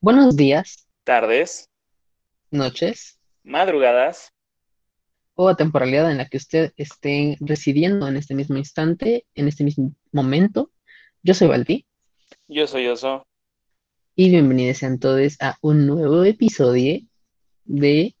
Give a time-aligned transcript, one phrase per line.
[0.00, 1.70] Buenos días, tardes,
[2.50, 4.32] noches madrugadas.
[5.34, 9.94] o temporalidad en la que usted esté residiendo en este mismo instante, en este mismo
[10.12, 10.70] momento.
[11.22, 11.86] Yo soy Valdi
[12.48, 13.26] Yo soy Oso.
[14.14, 17.00] y bienvenidos sean todos a un nuevo episodio
[17.64, 18.14] de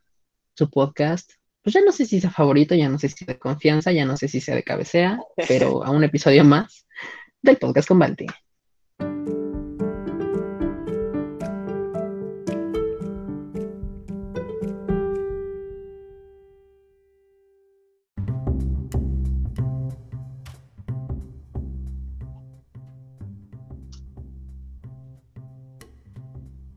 [0.54, 1.32] su podcast.
[1.62, 4.04] Pues ya no sé si sea favorito, ya no sé si sea de confianza, ya
[4.06, 6.86] no sé si sea de cabecera, pero a un episodio más
[7.42, 8.26] del podcast con Valdi.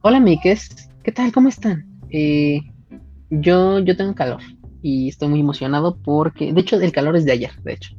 [0.10, 0.90] Hola, Mikes.
[1.04, 1.32] ¿Qué tal?
[1.32, 1.86] ¿Cómo están?
[2.10, 2.62] Eh,
[3.30, 4.42] yo, yo tengo calor
[4.82, 7.96] y estoy muy emocionado porque, de hecho, el calor es de ayer, de hecho.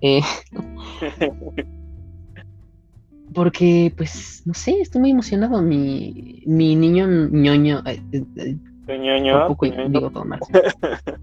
[0.00, 0.22] Eh,
[3.34, 5.60] porque, pues, no sé, estoy muy emocionado.
[5.60, 9.88] Mi, mi niño ñoño, eh, eh, ñoño, poco tu ñoño.
[9.90, 10.40] digo todo mal.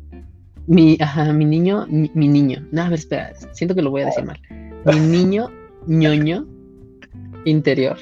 [0.67, 2.67] Mi, ajá, mi niño, mi, mi niño.
[2.71, 4.39] No, a ver, espera, siento que lo voy a decir mal.
[4.85, 5.49] Mi niño
[5.87, 6.45] ñoño
[7.45, 7.97] interior.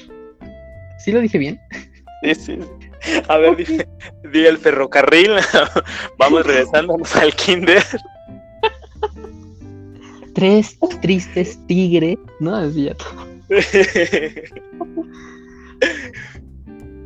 [0.98, 1.58] ¿Sí lo dije bien?
[2.22, 2.58] Sí, sí.
[3.28, 3.64] A ver, di,
[4.32, 5.32] di el ferrocarril.
[6.18, 7.82] Vamos regresándonos al kinder.
[10.34, 12.68] Tres tristes tigres, ¿no?
[12.70, 13.26] Ya todo.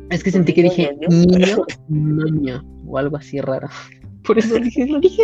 [0.09, 3.67] Es que sentí que dije niño, ñoño, o algo así raro.
[4.23, 5.23] Por eso dije, lo dije.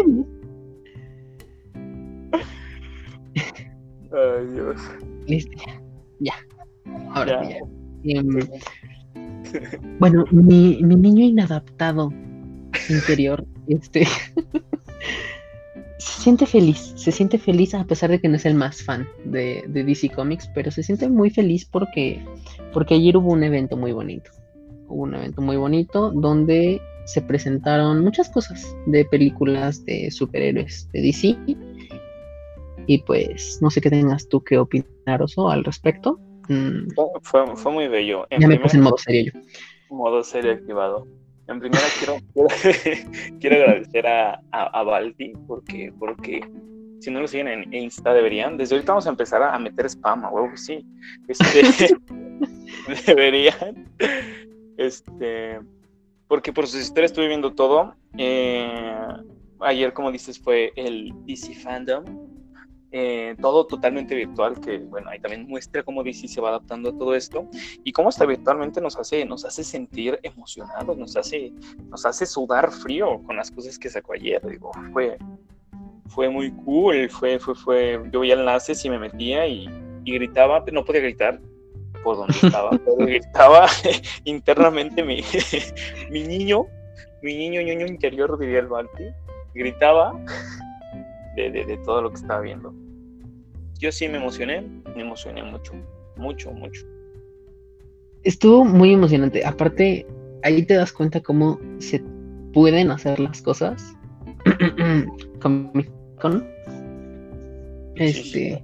[4.12, 4.82] Ay, Dios.
[5.28, 5.62] Listo,
[6.20, 6.34] ya.
[7.14, 7.50] Ahora Ya.
[8.04, 8.20] ya.
[8.20, 8.40] Em,
[10.00, 12.12] bueno, mi, niño inadaptado
[12.90, 14.06] interior, este,
[15.98, 19.08] se siente feliz, se siente feliz a pesar de que no es el más fan
[19.26, 22.24] de, de DC Comics, pero se siente muy feliz porque,
[22.74, 24.32] porque ayer hubo un evento muy bonito.
[24.88, 31.02] Hubo un evento muy bonito donde se presentaron muchas cosas de películas de superhéroes de
[31.02, 31.38] DC.
[32.86, 36.20] Y pues no sé qué tengas tú que opinar, Oso, al respecto.
[36.50, 36.90] Mm,
[37.22, 38.28] Fue, fue, muy bello.
[38.30, 39.96] En ya me puse en modo serio yo.
[39.96, 41.08] modo serie activado.
[41.48, 46.42] En primera quiero, quiero, quiero agradecer a, a, a Baldi porque, porque
[47.00, 48.58] si no lo siguen en Insta deberían.
[48.58, 50.86] Desde ahorita vamos a empezar a, a meter spam, a huevo que sí.
[51.28, 51.96] Este,
[53.08, 53.88] deberían.
[54.78, 55.60] Este,
[56.28, 57.96] porque por sus historias estuve viendo todo.
[58.18, 59.08] Eh,
[59.62, 62.04] ayer, como dices, fue el DC Fandom.
[62.92, 66.98] Eh, todo totalmente virtual, que bueno, ahí también muestra cómo DC se va adaptando a
[66.98, 67.48] todo esto
[67.84, 71.54] y cómo hasta virtualmente nos hace, nos hace sentir emocionados, nos hace,
[71.88, 74.42] nos hace sudar frío con las cosas que sacó ayer.
[74.44, 75.20] Digo, fue,
[76.08, 79.70] fue muy cool, fue, fue, fue, yo veía enlaces y me metía y,
[80.04, 81.40] y gritaba, no podía gritar
[82.04, 83.68] por donde estaba, pero gritaba
[84.24, 85.22] internamente mi,
[86.10, 86.66] mi niño,
[87.22, 89.06] mi niño ñoño interior, diría el Balti,
[89.54, 90.14] gritaba
[91.36, 92.74] de, de, de todo lo que estaba viendo.
[93.80, 94.62] Yo sí me emocioné,
[94.96, 95.74] me emocioné mucho,
[96.18, 96.86] mucho, mucho.
[98.24, 99.46] Estuvo muy emocionante.
[99.46, 100.06] Aparte,
[100.44, 102.04] ahí te das cuenta cómo se
[102.54, 103.96] pueden hacer las cosas.
[105.42, 105.92] Comic
[106.22, 106.46] Con.
[107.96, 108.64] Este.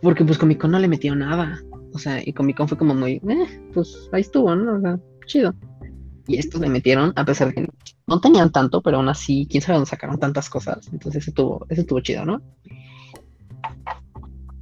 [0.00, 1.62] Porque pues Comic Con no le metió nada.
[1.92, 4.78] O sea, y Comic Con fue como muy, eh, pues ahí estuvo, ¿no?
[4.78, 5.54] O sea, chido.
[6.26, 7.68] Y estos le metieron, a pesar de que
[8.06, 10.88] no tenían tanto, pero aún así, quién sabe dónde sacaron tantas cosas.
[10.92, 12.40] Entonces ese estuvo, ese estuvo chido, ¿no?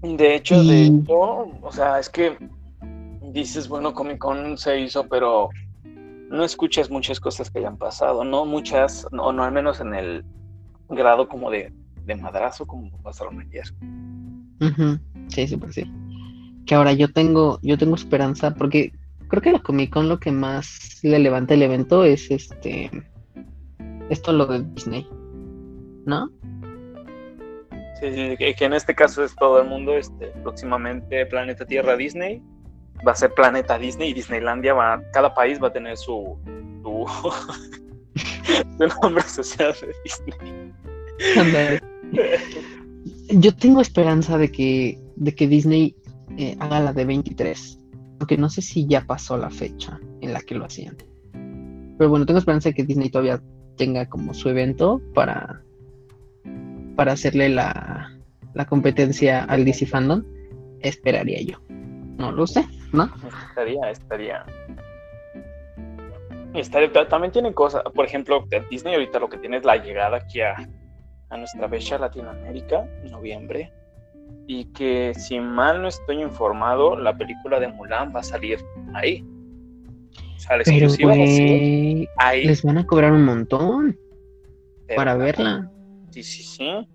[0.02, 2.38] De hecho, de hecho, o sea, es que
[3.32, 5.50] dices, bueno, Comic Con se hizo, pero
[6.30, 10.24] no escuchas muchas cosas que hayan pasado, no muchas, o no al menos en el
[10.88, 11.72] grado como de,
[12.06, 13.64] de madrazo como pasaron ayer.
[14.60, 15.84] Ujú, Sí, súper sí.
[16.66, 18.92] Que ahora yo tengo, yo tengo esperanza, porque
[19.30, 22.90] creo que la Comic Con lo que más le levanta el evento es este
[24.10, 25.08] esto lo de Disney.
[26.04, 26.28] ¿No?
[28.00, 32.42] Sí, sí, que, en este caso es todo el mundo, este, próximamente Planeta Tierra Disney,
[33.06, 36.36] va a ser Planeta Disney y Disneylandia va, cada país va a tener su,
[36.82, 37.06] su,
[38.78, 40.72] su nombre asociado de Disney.
[43.28, 45.94] Yo tengo esperanza de que, de que Disney
[46.36, 47.79] eh, haga la de 23.
[48.20, 50.96] Aunque no sé si ya pasó la fecha en la que lo hacían.
[51.98, 53.40] Pero bueno, tengo esperanza de que Disney todavía
[53.76, 55.62] tenga como su evento para,
[56.96, 58.10] para hacerle la,
[58.54, 60.22] la competencia al DC Fandom.
[60.80, 61.58] Esperaría yo.
[61.68, 63.10] No lo sé, ¿no?
[63.48, 64.44] Estaría, estaría.
[66.54, 70.18] estaría ta- también tiene cosas, por ejemplo, Disney ahorita lo que tiene es la llegada
[70.18, 70.56] aquí a,
[71.30, 73.72] a nuestra bella Latinoamérica, en noviembre.
[74.46, 78.58] Y que si mal no estoy informado, la película de Mulan va a salir
[78.94, 79.24] ahí.
[80.36, 80.88] O sea, la Pero,
[82.18, 82.44] ahí.
[82.44, 83.96] Les van a cobrar un montón
[84.96, 85.70] para verla.
[86.10, 86.88] Sí, sí, sí.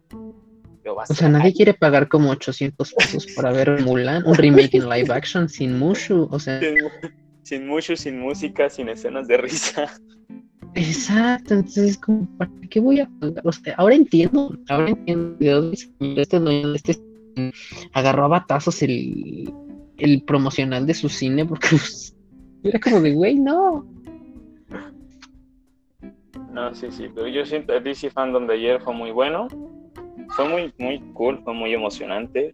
[0.85, 5.13] O sea, nadie quiere pagar como 800 pesos para ver Mulan, un remake en live
[5.13, 6.59] action sin Mushu, o sea.
[7.41, 9.91] Sin, Mushu, sin música, sin escenas de risa.
[10.75, 13.41] Exacto, entonces, como, ¿para qué voy a pagar?
[13.47, 16.95] O sea, ahora entiendo, ahora entiendo de este
[17.93, 19.51] agarró a batazos el,
[19.97, 22.15] el promocional de su cine porque pues,
[22.63, 23.85] era como de, güey, no.
[26.51, 29.49] No, sí, sí, pero yo siento el DC Fandom de ayer fue muy bueno
[30.29, 32.53] fue muy, muy cool, fue muy emocionante.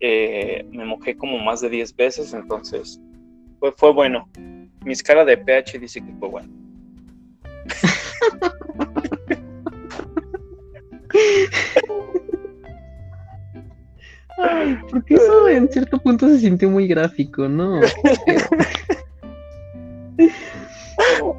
[0.00, 3.00] Eh, me mojé como más de 10 veces, entonces
[3.58, 4.28] fue, fue bueno.
[4.84, 6.52] Mi escala de pH dice que fue bueno.
[14.42, 17.80] Ay, porque eso en cierto punto se sintió muy gráfico, ¿no?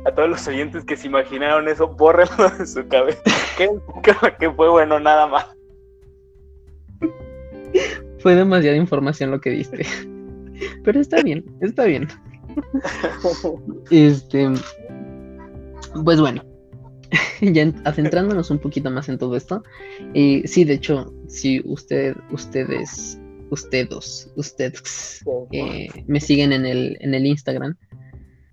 [0.06, 3.22] A todos los oyentes que se imaginaron eso, bórrenlo de su cabeza.
[4.40, 5.46] que fue bueno nada más.
[8.20, 9.86] Fue demasiada información lo que diste.
[10.84, 12.08] Pero está bien, está bien.
[13.90, 14.50] Este.
[16.04, 16.44] Pues bueno.
[17.42, 19.64] Ya adentrándonos un poquito más en todo esto.
[20.14, 23.20] Y sí, de hecho, si usted, ustedes,
[23.50, 27.76] ustedes, ustedes eh, me siguen en el, en el Instagram,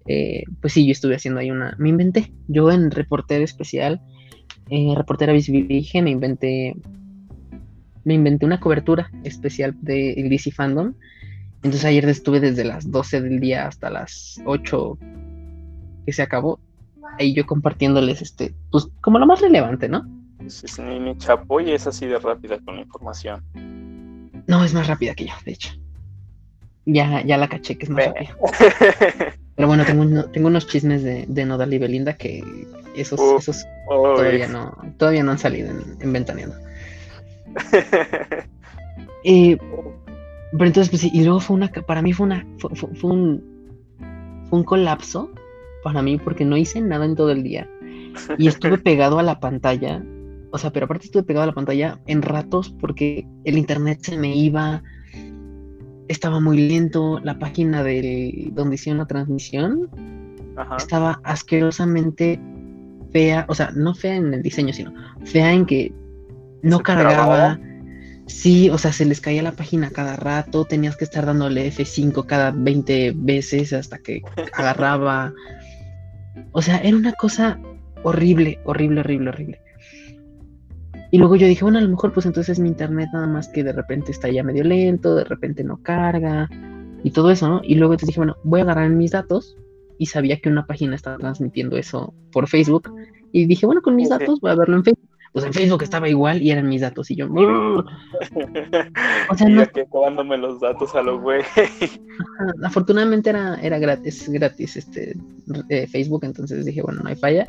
[0.07, 1.77] eh, pues sí, yo estuve haciendo ahí una.
[1.79, 2.33] Me inventé.
[2.49, 4.01] Yo en reportero especial,
[4.69, 6.75] eh, reportera Virgen, me inventé
[8.05, 10.95] me inventé una cobertura especial de DC Fandom.
[11.56, 14.99] Entonces ayer estuve desde las 12 del día hasta las 8
[16.06, 16.61] que se acabó.
[17.20, 20.08] Ahí yo compartiéndoles este, pues como lo más relevante, ¿no?
[20.49, 23.44] Sí, sí, mi chapoy es así de rápida con la información.
[24.46, 25.70] No, es más rápida que yo, de hecho.
[26.87, 28.34] Ya, ya la caché que es más rápida.
[29.55, 32.43] Pero bueno, tengo, tengo unos chismes de, de, Nodal y Belinda que
[32.96, 36.56] esos, esos todavía no, todavía no han salido en, en Ventaneando.
[39.22, 39.58] Eh,
[40.52, 42.70] pero entonces, pues sí, y luego fue una, para mí fue una, fue,
[43.11, 43.43] un,
[44.49, 45.31] fue un colapso
[45.82, 47.69] para mí porque no hice nada en todo el día
[48.38, 50.03] y estuve pegado a la pantalla,
[50.50, 54.17] o sea, pero aparte estuve pegado a la pantalla en ratos porque el internet se
[54.17, 54.82] me iba,
[56.09, 59.88] estaba muy lento, la página del donde hicieron la transmisión
[60.77, 62.41] estaba asquerosamente
[63.12, 64.93] fea, o sea, no fea en el diseño, sino
[65.25, 65.93] fea en que
[66.62, 67.59] no cargaba.
[68.27, 72.27] Sí, o sea, se les caía la página cada rato, tenías que estar dándole F5
[72.27, 74.23] cada 20 veces hasta que
[74.53, 75.35] agarraba.
[76.53, 77.59] O sea, era una cosa
[78.03, 79.61] horrible, horrible, horrible, horrible.
[81.11, 83.49] Y luego yo dije, bueno, a lo mejor pues entonces es mi internet nada más
[83.49, 86.49] que de repente está ya medio lento, de repente no carga
[87.03, 87.61] y todo eso, ¿no?
[87.65, 89.56] Y luego te dije, bueno, voy a agarrar mis datos
[89.99, 92.93] y sabía que una página estaba transmitiendo eso por Facebook
[93.32, 96.09] y dije, bueno, con mis datos voy a verlo en Facebook pues en Facebook estaba
[96.09, 97.85] igual y eran mis datos y yo o
[99.37, 99.67] sea, no...
[99.69, 101.43] que acabándome los datos a los güey.
[102.65, 105.17] Afortunadamente era, era gratis gratis este
[105.69, 107.47] eh, Facebook entonces dije bueno no hay falla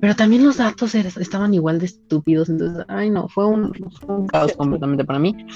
[0.00, 3.72] pero también los datos estaban igual de estúpidos entonces ay no fue un,
[4.28, 5.46] caos completamente para mí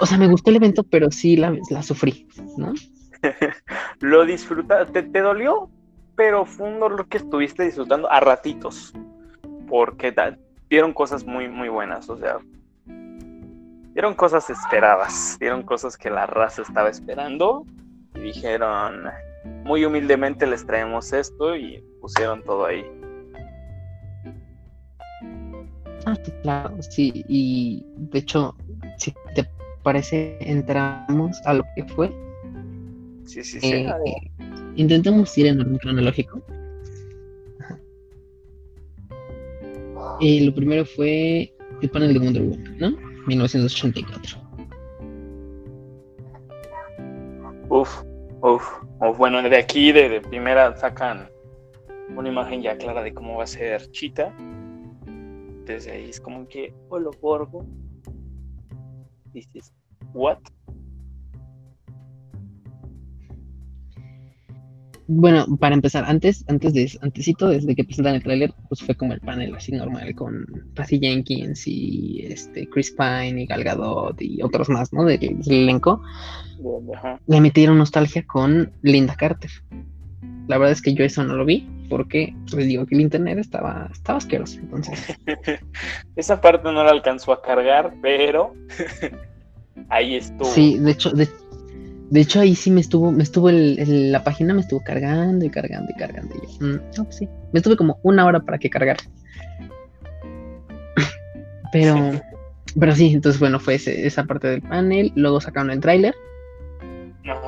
[0.00, 2.26] o sea me gustó el evento pero sí la, la sufrí
[2.56, 2.72] no
[4.00, 5.68] lo disfrutaste te, te dolió
[6.16, 8.94] pero fue un dolor que estuviste disfrutando a ratitos
[9.74, 10.14] porque
[10.70, 12.38] dieron cosas muy, muy buenas, o sea,
[13.92, 17.66] dieron cosas esperadas, dieron cosas que la raza estaba esperando
[18.14, 19.02] y dijeron,
[19.64, 22.86] muy humildemente les traemos esto y pusieron todo ahí.
[26.06, 28.54] Ah, claro, sí, y de hecho,
[28.98, 29.44] si te
[29.82, 32.12] parece, entramos a lo que fue.
[33.24, 33.72] Sí, sí, sí.
[33.72, 33.92] Eh,
[34.76, 36.40] intentamos ir en orden cronológico.
[40.20, 41.52] Lo primero fue
[41.82, 42.90] el panel de Wonder Woman, ¿no?
[43.26, 44.38] 1984.
[47.68, 48.02] Uf,
[48.40, 48.62] uf,
[49.00, 49.18] uf.
[49.18, 51.28] Bueno, de aquí, de, primera, sacan
[52.16, 54.34] una imagen ya clara de cómo va a ser Chita.
[55.64, 57.66] Desde ahí es como que, hola, Borgo.
[59.32, 59.72] Dices,
[60.12, 60.38] ¿what?
[65.06, 69.12] Bueno, para empezar, antes, antes de, antesito, desde que presentan el tráiler, pues fue como
[69.12, 74.42] el panel así normal con Patty Jenkins y este Chris Pine y Gal Gadot y
[74.42, 75.04] otros más, ¿no?
[75.04, 76.02] Del, elenco.
[77.26, 79.50] Le metieron nostalgia con Linda Carter.
[80.46, 83.38] La verdad es que yo eso no lo vi porque les digo que el internet
[83.38, 85.18] estaba, estaba asqueroso, entonces.
[86.16, 88.54] Esa parte no la alcanzó a cargar, pero
[89.88, 90.46] ahí estuvo.
[90.46, 91.28] Sí, de hecho, de,
[92.14, 95.50] de hecho ahí sí me estuvo, me estuvo el, la página me estuvo cargando y
[95.50, 96.32] cargando y cargando.
[96.36, 98.98] Y yo, mm, no, pues sí, me estuve como una hora para que cargar.
[101.72, 102.12] Pero,
[102.78, 105.10] pero sí, entonces bueno, fue esa parte del panel.
[105.16, 106.14] Luego sacaron el tráiler.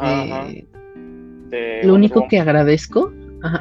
[0.03, 3.13] Eh, lo único que agradezco,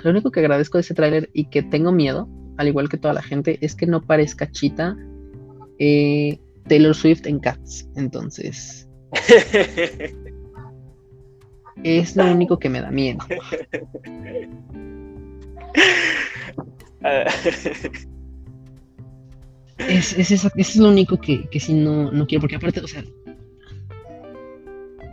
[0.02, 3.14] lo único que agradezco de ese tráiler y que tengo miedo, al igual que toda
[3.14, 4.98] la gente, es que no parezca chita
[5.78, 7.88] eh, Taylor Swift en Cats.
[7.96, 8.90] Entonces.
[11.84, 13.20] es lo único que me da miedo.
[19.78, 22.88] es, es, eso, es lo único que, que sí no, no quiero, porque aparte, o
[22.88, 23.04] sea,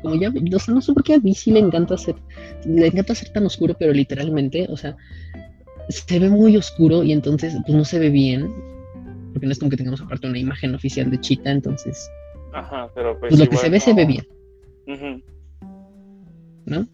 [0.02, 2.16] como ya, no sé por qué a mí sí le encanta hacer,
[2.64, 4.96] le encanta ser tan oscuro, pero literalmente, o sea,
[5.88, 8.52] se ve muy oscuro y entonces pues no se ve bien,
[9.32, 12.10] porque no es como que tengamos aparte una imagen oficial de Chita, entonces...
[12.52, 13.30] Ajá, pero pues...
[13.30, 14.26] pues lo que se ve, se ve bien.
[16.66, 16.86] ¿No?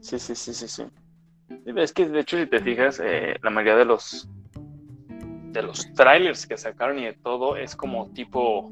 [0.00, 0.84] Sí, sí, sí, sí, sí.
[1.76, 4.28] Es que de hecho si te fijas, eh, la mayoría de los
[5.52, 8.70] de los trailers que sacaron y de todo es como tipo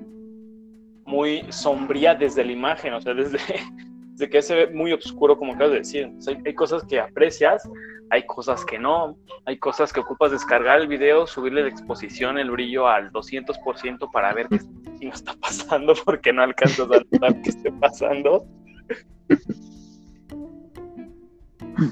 [1.05, 3.39] muy sombría desde la imagen, o sea, desde,
[4.13, 6.13] desde que se ve muy oscuro, como acabas de decir.
[6.45, 7.69] hay, cosas que aprecias,
[8.11, 9.17] hay cosas que no,
[9.47, 14.35] hay cosas que ocupas descargar el video, subirle la exposición, el brillo al 200% para
[14.35, 14.59] ver qué
[15.09, 18.45] está pasando, porque no alcanzas a notar qué esté pasando.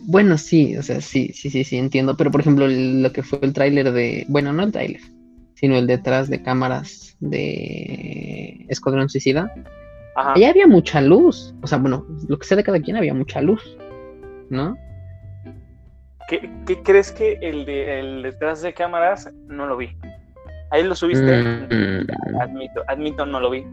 [0.03, 2.17] Bueno, sí, o sea, sí, sí, sí, sí, entiendo.
[2.17, 4.25] Pero por ejemplo, lo que fue el tráiler de.
[4.29, 5.01] Bueno, no el tráiler,
[5.55, 9.53] sino el detrás de cámaras de Escuadrón Suicida.
[10.17, 11.55] Ahí había mucha luz.
[11.63, 13.77] O sea, bueno, lo que sé de cada quien había mucha luz.
[14.51, 14.77] ¿No?
[16.29, 16.51] ¿Qué,
[16.83, 19.97] crees que el, de, el detrás de cámaras no lo vi?
[20.71, 21.43] Ahí lo subiste.
[21.43, 22.41] Mm.
[22.41, 23.65] Admito, admito, no lo vi.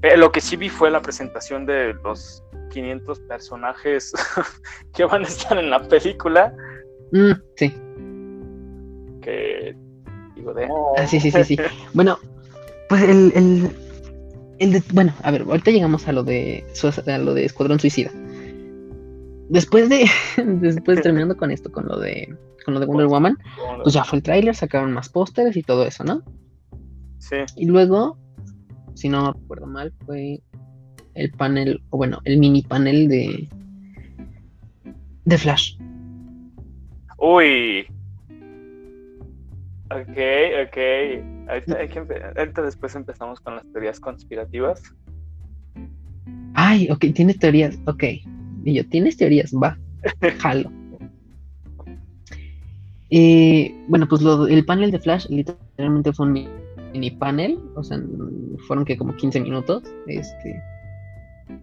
[0.00, 4.12] Pero lo que sí vi fue la presentación de los 500 personajes
[4.94, 6.54] que van a estar en la película.
[7.12, 7.74] Mm, sí.
[9.20, 9.76] Que
[10.34, 10.68] digo de.
[10.96, 11.56] Ah, sí, sí, sí, sí.
[11.94, 12.18] bueno,
[12.88, 13.70] pues el, el,
[14.58, 16.64] el de, bueno, a ver, ahorita llegamos a lo de
[17.06, 18.10] a lo de Escuadrón Suicida.
[19.48, 20.06] Después de,
[20.60, 23.36] después terminando con esto, con lo de, con lo de Wonder Woman,
[23.82, 26.22] pues ya fue el tráiler, sacaron más pósteres y todo eso, ¿no?
[27.18, 27.36] Sí.
[27.56, 28.16] Y luego,
[28.94, 30.40] si no recuerdo mal, fue
[31.20, 33.48] el panel, o bueno, el mini panel de,
[35.24, 35.76] de Flash.
[37.18, 37.86] Uy.
[39.90, 40.18] Ok,
[40.66, 40.78] ok.
[42.36, 44.82] Ahorita, después empezamos con las teorías conspirativas.
[46.54, 48.04] Ay, ok, tiene teorías, ok.
[48.64, 49.52] Y yo, ¿tienes teorías?
[49.52, 49.78] Va,
[50.38, 50.70] jalo.
[53.10, 56.48] Eh, bueno, pues lo, el panel de Flash literalmente fue un
[56.92, 58.00] mini panel, o sea,
[58.66, 59.82] fueron que como 15 minutos.
[60.06, 60.62] Este,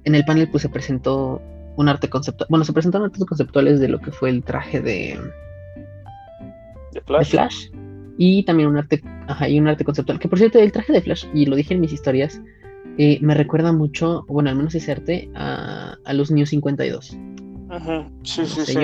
[0.04, 1.42] en el panel pues se presentó
[1.76, 5.20] un arte conceptual, bueno, se presentaron artes conceptuales de lo que fue el traje de,
[6.92, 7.70] de Flash.
[8.18, 11.02] y también un arte, ajá, y un arte conceptual, que por cierto el traje de
[11.02, 12.42] Flash, y lo dije en mis historias,
[12.98, 17.16] eh, me recuerda mucho, bueno, al menos ese arte, a, a los New 52.
[17.70, 18.78] Ajá, sí, sí, sí.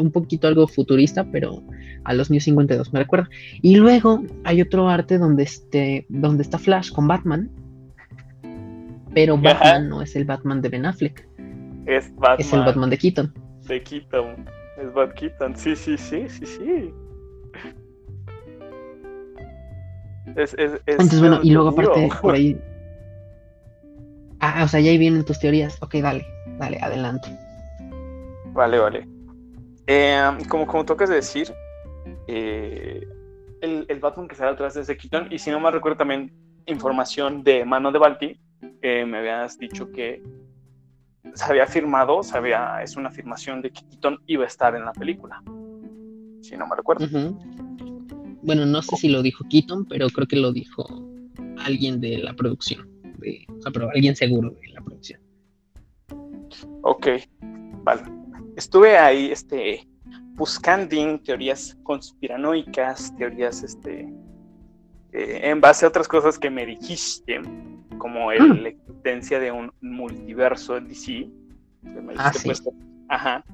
[0.00, 1.62] un poquito algo futurista, pero
[2.04, 3.28] a los New 52 me recuerda.
[3.60, 7.50] Y luego hay otro arte donde, este, donde está Flash con Batman,
[9.14, 11.26] pero Batman no es el Batman de Ben Affleck.
[11.86, 12.40] Es Batman.
[12.40, 13.34] Es el Batman de Keaton.
[13.66, 14.48] De Keaton.
[14.78, 15.56] Es Bat Keaton.
[15.56, 16.94] Sí, sí, sí, sí, sí.
[20.36, 22.60] Es, es, es Entonces, bueno, y luego aparte por ahí.
[24.40, 25.80] Ah, o sea, ya ahí vienen tus teorías.
[25.80, 26.26] Ok, dale,
[26.58, 27.28] dale, adelante.
[28.52, 29.08] Vale, vale.
[29.86, 31.52] Eh, como, como tocas decir,
[32.26, 33.06] eh,
[33.60, 36.32] el, el, Batman que sale atrás de ese Keaton, y si no me recuerdo también
[36.66, 38.40] información de mano de Balti,
[38.82, 40.22] me habías dicho que
[41.34, 44.84] se había firmado, se había, es una afirmación de que Keaton iba a estar en
[44.84, 45.42] la película,
[46.40, 47.06] si no me recuerdo.
[48.42, 50.84] Bueno, no sé si lo dijo Keaton, pero creo que lo dijo
[51.58, 52.88] alguien de la producción,
[53.48, 55.20] o sea, pero alguien seguro de la producción.
[56.82, 57.08] Ok,
[57.82, 58.02] vale.
[58.56, 59.88] Estuve ahí, este,
[60.34, 64.12] buscando teorías conspiranoicas, teorías, este,
[65.12, 67.40] eh, en base a otras cosas que me dijiste,
[67.98, 71.28] como el, la existencia de un multiverso en DC.
[72.16, 72.50] Ah, sí.
[73.08, 73.44] Ajá.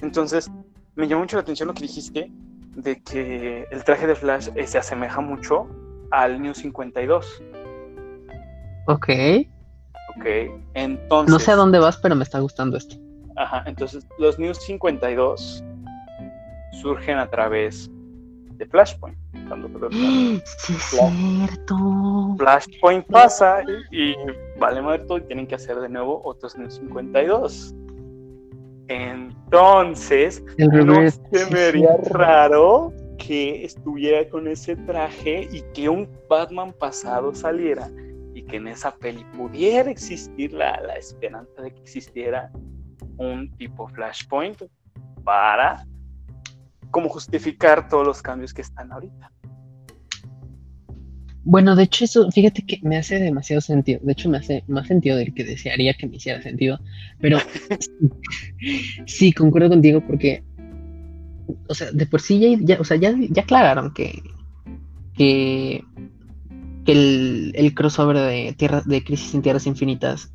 [0.00, 0.50] Entonces,
[0.94, 2.30] me llamó mucho la atención lo que dijiste
[2.76, 5.68] de que el traje de Flash eh, se asemeja mucho
[6.10, 7.42] al New 52.
[8.86, 9.08] Ok.
[10.16, 10.26] Ok,
[10.74, 11.32] entonces...
[11.32, 12.96] No sé a dónde vas, pero me está gustando esto.
[13.36, 15.64] Ajá, entonces los New 52
[16.82, 17.90] surgen a través
[18.56, 22.34] de Flashpoint cuando Sí, es cierto.
[22.38, 24.14] Flashpoint pasa y,
[24.58, 27.74] vale muerto y tienen que hacer de nuevo otros en el 52.
[28.88, 32.18] Entonces, El no se sí, me haría cierto.
[32.18, 37.88] raro que estuviera con ese traje y que un Batman pasado saliera
[38.34, 42.50] y que en esa peli pudiera existir la, la esperanza de que existiera
[43.18, 44.62] un tipo Flashpoint
[45.24, 45.86] para
[46.92, 49.32] como justificar todos los cambios que están ahorita.
[51.44, 53.98] Bueno, de hecho, eso, fíjate que me hace demasiado sentido.
[54.04, 56.78] De hecho, me hace más sentido del que desearía que me hiciera sentido.
[57.20, 57.38] Pero
[59.06, 60.44] sí, concuerdo contigo porque,
[61.68, 64.22] o sea, de por sí ya, ya- o sea, ya, ya aclararon que,
[65.16, 65.82] que,
[66.84, 70.32] que el, el crossover de tierra, de Crisis en Tierras Infinitas,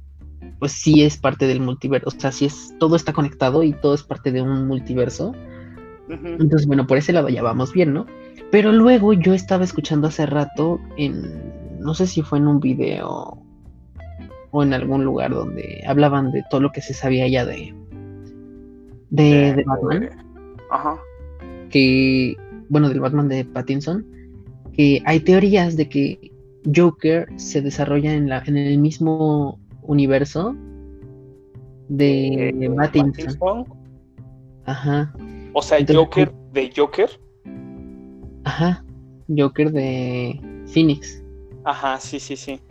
[0.60, 2.10] pues sí es parte del multiverso.
[2.10, 5.34] O sea, sí es, todo está conectado y todo es parte de un multiverso.
[6.10, 8.06] Entonces, bueno, por ese lado ya vamos bien, ¿no?
[8.52, 11.22] Pero luego yo estaba escuchando hace rato en,
[11.80, 13.38] no sé si fue en un video
[14.52, 17.74] o en algún lugar donde hablaban de todo lo que se sabía ya de,
[19.10, 20.10] de, de Batman,
[20.72, 20.98] Ajá.
[21.70, 22.36] que,
[22.70, 24.06] bueno, del Batman de Pattinson,
[24.74, 26.32] que hay teorías de que
[26.74, 30.56] Joker se desarrolla en, la, en el mismo universo
[31.90, 33.38] de Eh, Pattinson.
[33.38, 33.66] Pattinson.
[34.66, 35.14] Ajá.
[35.60, 37.10] O sea, Joker de Joker.
[38.44, 38.86] Ajá,
[39.28, 40.40] Joker de
[40.72, 41.24] Phoenix,
[41.64, 42.62] Ajá, sí, sí, sí.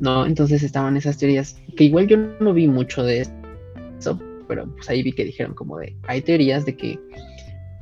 [0.00, 0.26] ¿no?
[0.26, 4.18] Entonces estaban esas teorías, que igual yo no vi mucho de eso,
[4.48, 6.98] pero pues ahí vi que dijeron como de, hay teorías de que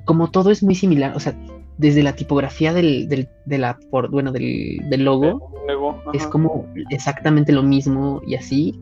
[0.05, 1.35] como todo es muy similar, o sea,
[1.79, 5.51] desde la tipografía del, del, de la, por, bueno, del, del logo,
[6.13, 8.79] es como exactamente lo mismo y así.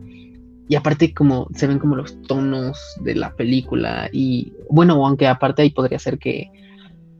[0.69, 5.63] Y aparte como se ven como los tonos de la película y bueno, aunque aparte
[5.63, 6.51] ahí podría ser que,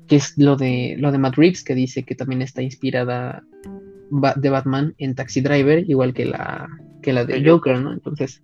[0.08, 3.44] que es lo de lo de Matt Reeves que dice que también está inspirada
[4.36, 6.70] de Batman en Taxi Driver, igual que la
[7.02, 7.82] que la de Joker.
[7.82, 7.92] ¿no?
[7.92, 8.44] Entonces,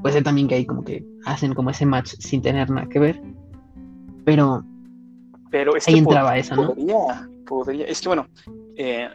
[0.00, 3.00] puede ser también que ahí como que hacen como ese match sin tener nada que
[3.00, 3.20] ver.
[4.24, 4.64] Pero
[5.50, 6.66] Pero es ahí que entraba pod- esa, ¿no?
[6.68, 7.86] podría, podría.
[7.86, 8.26] Es que bueno,
[8.76, 9.08] eh,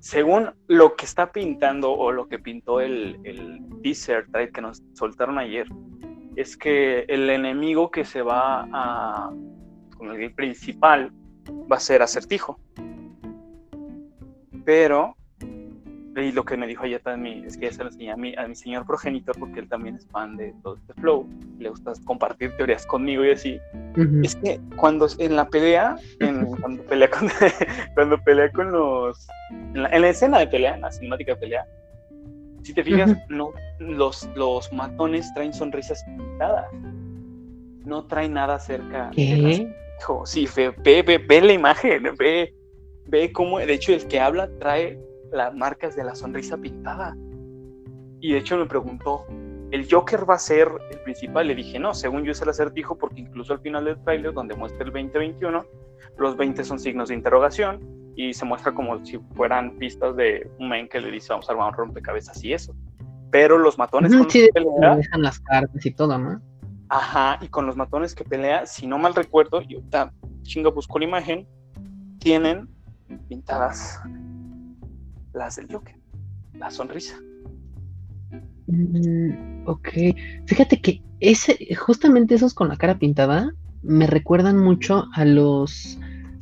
[0.00, 4.82] según lo que está pintando o lo que pintó el, el teaser trailer que nos
[4.94, 5.66] soltaron ayer,
[6.36, 9.30] es que el enemigo que se va a.
[9.96, 11.12] con el principal
[11.70, 12.60] va a ser acertijo.
[14.64, 15.17] Pero.
[16.20, 18.34] Y lo que me dijo ayer también es que ya se lo enseñé a mi,
[18.36, 21.28] a mi señor progenitor porque él también es fan de todo este flow.
[21.58, 23.60] Le gusta compartir teorías conmigo y así.
[23.96, 24.20] Ujú.
[24.24, 27.28] Es que cuando en la pelea, en- cuando pelea con,
[27.94, 31.40] cuando pelea con los, en la, en la escena de pelea, en la cinemática de
[31.40, 31.64] pelea,
[32.62, 33.20] si te fijas, Ujú.
[33.28, 36.66] no, los, los matones traen sonrisas pintadas,
[37.84, 39.06] no traen nada cerca.
[39.10, 39.74] de ¿Qué?
[40.00, 42.52] Hijo, sí, ve, ve, ve, ve la imagen, ve,
[43.06, 44.98] ve cómo, de hecho, el que habla trae
[45.32, 47.16] las marcas de la sonrisa pintada.
[48.20, 49.24] Y de hecho me preguntó,
[49.70, 51.46] ¿el Joker va a ser el principal?
[51.46, 54.56] Le dije, no, según yo es el acertijo, porque incluso al final del tráiler, donde
[54.56, 55.64] muestra el 2021,
[56.16, 57.80] los 20 son signos de interrogación
[58.16, 61.52] y se muestra como si fueran pistas de un men que le dice, vamos a
[61.52, 62.74] armar un rompecabezas y eso.
[63.30, 66.40] Pero los matones Ujú, con sí, los que pelea, dejan las cartas y todo, ¿no?
[66.88, 70.12] Ajá, y con los matones que pelea, si no mal recuerdo, y ahorita
[70.42, 71.46] chinga busco la imagen,
[72.18, 72.68] tienen
[73.28, 74.00] pintadas
[75.38, 75.94] las del Joker,
[76.54, 77.16] la sonrisa.
[78.66, 79.88] Mm, ok,
[80.46, 85.98] fíjate que ese, justamente esos con la cara pintada me recuerdan mucho a los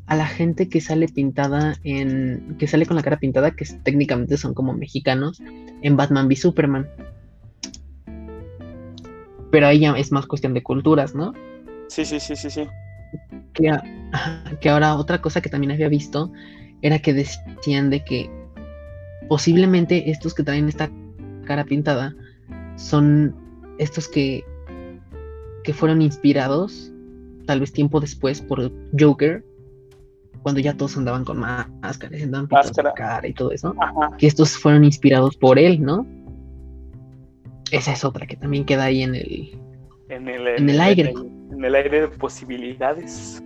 [0.06, 3.82] a la gente que sale pintada en que sale con la cara pintada que es-
[3.82, 5.40] técnicamente son como mexicanos
[5.82, 6.88] en Batman v Superman.
[9.50, 11.32] Pero ahí ya es más cuestión de culturas, ¿no?
[11.88, 12.68] Sí, sí, sí, sí, sí.
[14.60, 16.30] que ahora otra cosa que también había visto
[16.82, 18.30] era que decían de que
[19.28, 20.90] posiblemente estos que traen esta
[21.44, 22.14] cara pintada
[22.76, 23.34] son
[23.78, 24.44] estos que,
[25.64, 26.92] que fueron inspirados
[27.46, 29.44] tal vez tiempo después por Joker
[30.42, 32.92] cuando ya todos andaban con má- máscaras, andaban pintados Máscara.
[32.94, 34.16] cara y todo eso, Ajá.
[34.16, 36.06] que estos fueron inspirados por él, ¿no?
[37.72, 39.58] Esa es otra que también queda ahí en el,
[40.08, 41.12] En el, En el aire.
[41.50, 43.42] En el aire de posibilidades.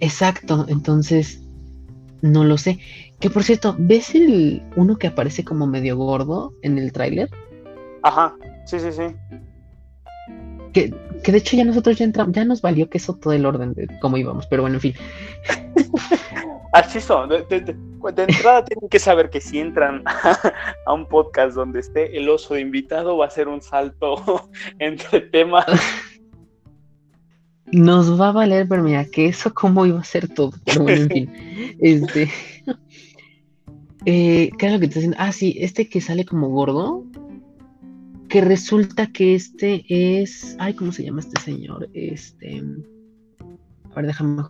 [0.00, 1.42] Exacto, entonces
[2.22, 2.78] no lo sé.
[3.22, 7.30] Que por cierto, ¿ves el uno que aparece como medio gordo en el tráiler?
[8.02, 8.34] Ajá,
[8.66, 9.02] sí, sí, sí.
[10.72, 13.46] Que, que de hecho ya nosotros ya entramos, ya nos valió que eso todo el
[13.46, 14.94] orden de cómo íbamos, pero bueno, en fin.
[16.72, 17.28] Así son.
[17.28, 17.76] De, de- de-
[18.14, 20.02] de entrada tienen que saber que si entran
[20.86, 24.48] a un podcast donde esté el oso de invitado, va a ser un salto
[24.80, 25.66] entre temas.
[27.66, 30.52] nos va a valer, pero mira, que eso cómo iba a ser todo.
[30.64, 31.76] Pero bueno, en fin.
[31.80, 32.28] Este.
[34.04, 35.14] Eh, ¿Qué es lo que te dicen?
[35.18, 37.04] Ah, sí, este que sale como gordo.
[38.28, 40.56] Que resulta que este es.
[40.58, 41.88] Ay, ¿cómo se llama este señor?
[41.92, 42.62] Este.
[43.90, 44.42] A ver, déjame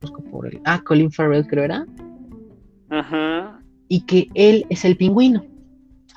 [0.00, 0.60] busco por él.
[0.64, 1.86] Ah, Colin Farrell, creo era.
[2.88, 3.62] Ajá.
[3.88, 5.44] Y que él es el pingüino.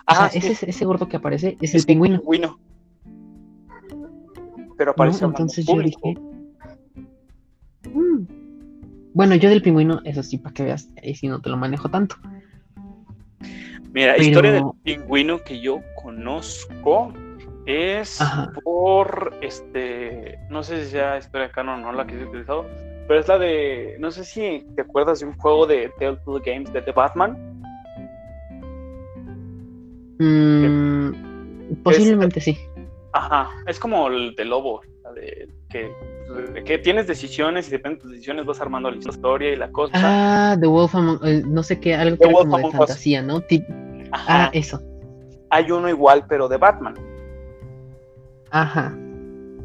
[0.05, 2.19] Ajá, o sea, sí, ese, ese gordo que aparece es, es el pingüino.
[2.19, 2.57] pingüino.
[4.77, 4.91] Pero ¿no?
[4.91, 5.99] aparece hablando Entonces yo público.
[6.09, 6.21] dije.
[7.93, 8.27] "Mm".
[9.13, 11.89] Bueno, yo del pingüino, eso sí, para que veas, ahí sí no te lo manejo
[11.89, 12.15] tanto.
[13.93, 17.13] Mira, Pero- historia del pingüino que yo conozco
[17.65, 18.51] es Ajá.
[18.63, 22.65] por este, no sé si sea historia canon o no la que he utilizado,
[23.07, 26.73] pero es la de, no sé si te acuerdas de un juego de Telltale Games
[26.73, 27.37] de The Batman.
[30.19, 32.57] Mm, posiblemente sí.
[33.13, 35.91] Ajá, es como el de Lobo, la de que,
[36.53, 39.69] de que tienes decisiones y depende de tus decisiones vas armando la historia y la
[39.71, 39.93] cosa.
[39.95, 42.71] Ah, The Wolf Among, eh, no sé qué, algo The que Wolf como de Us.
[42.73, 43.41] fantasía, ¿no?
[44.13, 44.79] Ajá, Ah, eso.
[45.49, 46.93] hay uno igual pero de Batman.
[48.51, 48.95] Ajá.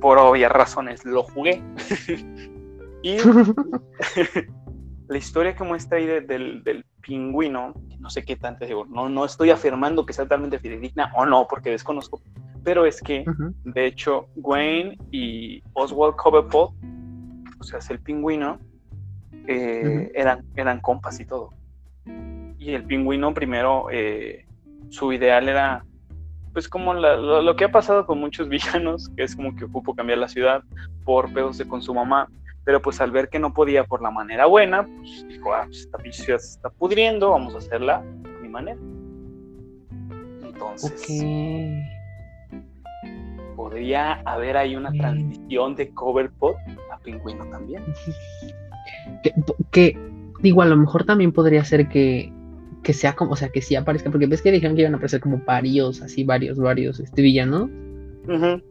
[0.01, 1.63] Por obvias razones lo jugué.
[3.03, 3.17] y
[5.09, 9.09] la historia que muestra ahí de- del, del pingüino, no sé qué tanto digo, no,
[9.09, 12.21] no estoy afirmando que sea totalmente fidedigna o no, porque desconozco,
[12.65, 13.25] pero es que,
[13.65, 16.73] de hecho, Wayne y Oswald Cobblepot,
[17.61, 18.59] o sea, es el pingüino,
[19.47, 21.51] eh, eran, eran compas y todo.
[22.59, 24.45] Y el pingüino primero, eh,
[24.91, 25.85] su ideal era,
[26.53, 29.65] pues como la- lo, lo que ha pasado con muchos villanos, que es como que
[29.65, 30.63] ocupo cambiar la ciudad
[31.05, 32.29] por pedos de con su mamá,
[32.65, 35.81] pero pues al ver que no podía por la manera buena, pues dijo, ah, pues
[35.81, 38.79] esta ciudad se está pudriendo, vamos a hacerla a mi manera.
[40.43, 41.09] Entonces, Ok.
[43.57, 46.57] podría haber ahí una transición de Coverpot
[46.93, 47.83] a Pingüino también.
[49.23, 49.33] Que,
[49.71, 49.99] que,
[50.41, 52.33] digo, a lo mejor también podría ser que,
[52.83, 54.97] que sea como, o sea, que sí aparezca, porque ves que dijeron que iban a
[54.97, 57.69] aparecer como varios, así, varios, varios, este villanos.
[58.29, 58.63] Ujú.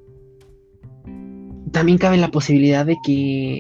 [1.71, 3.59] También cabe la posibilidad de que,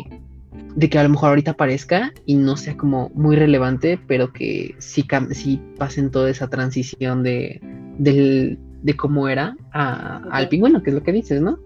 [0.75, 4.75] de que a lo mejor ahorita aparezca y no sea como muy relevante, pero que
[4.79, 7.59] sí, sí pasen toda esa transición de,
[7.97, 11.59] del, de cómo era a- al pingüino, que es lo que dices, ¿no?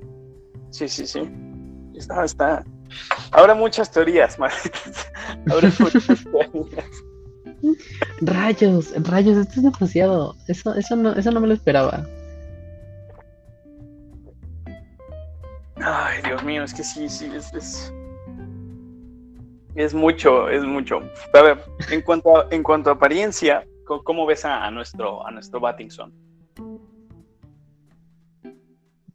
[0.71, 1.21] Sí, sí, sí.
[1.95, 2.63] Está, está.
[3.31, 4.37] Habrá muchas teorías.
[5.49, 6.81] Habrá muchas teorías.
[8.21, 10.35] Rayos, rayos, esto es demasiado.
[10.47, 12.05] Eso, eso no, eso no me lo esperaba.
[15.75, 17.93] Ay, Dios mío, es que sí, sí, es, es,
[19.75, 20.99] es mucho, es mucho.
[21.33, 25.31] A ver, en cuanto a, en cuanto a apariencia, ¿cómo ves a, a nuestro, a
[25.31, 26.13] nuestro Battinson?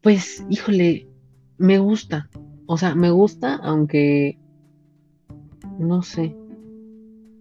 [0.00, 1.08] Pues, híjole,
[1.58, 2.28] me gusta.
[2.66, 4.38] O sea, me gusta, aunque
[5.78, 6.34] no sé.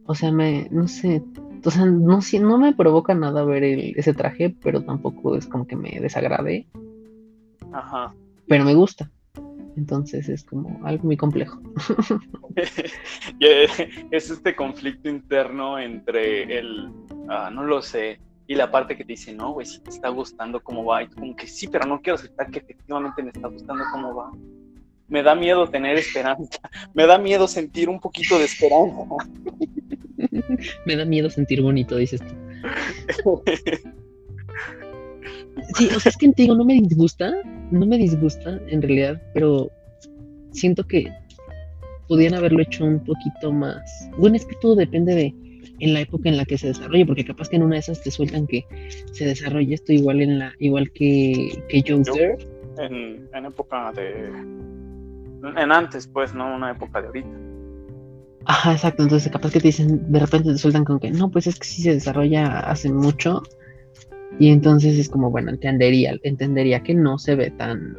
[0.05, 1.23] O sea, me, no sé.
[1.63, 5.47] O sea, no, si- no me provoca nada ver el- ese traje, pero tampoco es
[5.47, 6.67] como que me desagrade.
[7.73, 8.13] Ajá.
[8.47, 9.09] Pero me gusta.
[9.75, 11.59] Entonces es como algo muy complejo.
[13.41, 13.67] Eh,
[14.11, 16.89] es este conflicto interno entre el,
[17.27, 20.07] ah, no lo sé, y la parte que te dice, no, güey, si te está
[20.09, 23.29] gustando cómo va, y tú como que sí, pero no quiero aceptar que efectivamente me
[23.31, 24.31] está gustando cómo va.
[25.07, 26.59] Me da miedo tener esperanza,
[26.93, 29.03] me da miedo sentir un poquito de esperanza.
[30.85, 33.43] Me da miedo sentir bonito, dices tú.
[35.75, 37.33] Sí, o sea, es que te digo, no me disgusta,
[37.71, 39.69] no me disgusta en realidad, pero
[40.51, 41.11] siento que
[42.07, 43.81] podían haberlo hecho un poquito más.
[44.17, 45.35] Bueno, es que todo depende de
[45.79, 48.01] en la época en la que se desarrolle, porque capaz que en una de esas
[48.01, 48.65] te sueltan que
[49.11, 52.37] se desarrolle esto igual en la, igual que, que Joker.
[52.77, 54.29] en, en época de...
[55.57, 57.29] En antes, pues, no una época de ahorita.
[58.45, 59.03] Ajá, exacto.
[59.03, 61.65] Entonces, capaz que te dicen, de repente te sueltan con que no, pues es que
[61.67, 63.41] sí se desarrolla hace mucho.
[64.39, 67.97] Y entonces es como, bueno, entendería, entendería que no se ve tan,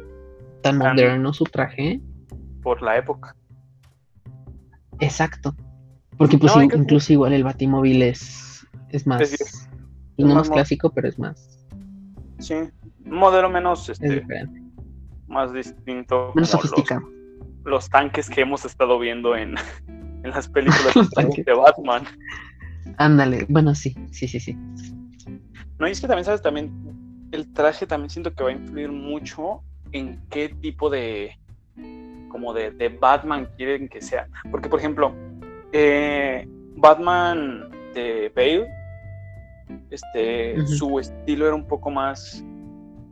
[0.61, 1.99] tan moderno su traje.
[2.61, 3.35] Por la época.
[4.99, 5.55] Exacto.
[6.17, 9.67] Porque pues No, in- hay que- incluso igual el batimóvil es, es más, Es
[10.15, 11.59] y no Es más clásico, pero es más,
[12.39, 12.55] Sí.
[13.05, 14.61] Un modelo menos, es este, diferente,
[15.27, 16.31] más distinto.
[16.35, 17.07] menos sofisticado.
[17.67, 19.55] Los tanques que hemos estado viendo en,
[19.87, 20.93] en las películas
[21.45, 21.53] de.
[21.53, 22.03] Batman.
[22.97, 24.57] Ándale, bueno, sí, sí, sí, sí.
[25.77, 26.41] No, y es que también, ¿sabes?
[26.41, 26.71] También
[27.31, 31.37] el traje también siento que va a influir mucho en qué tipo de
[32.29, 34.27] como de, de Batman quieren que sea.
[34.51, 35.13] Porque, por ejemplo,
[35.71, 38.67] eh, Batman de Bale,
[39.89, 42.43] este, su estilo era un poco más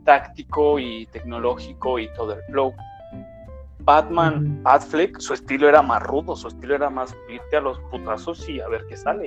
[0.04, 2.74] táctico y tecnológico y todo el flow.
[3.86, 8.48] Batman, Batfleck, su estilo era más rudo, su estilo era más irte a los putazos
[8.48, 9.26] y a ver qué sale.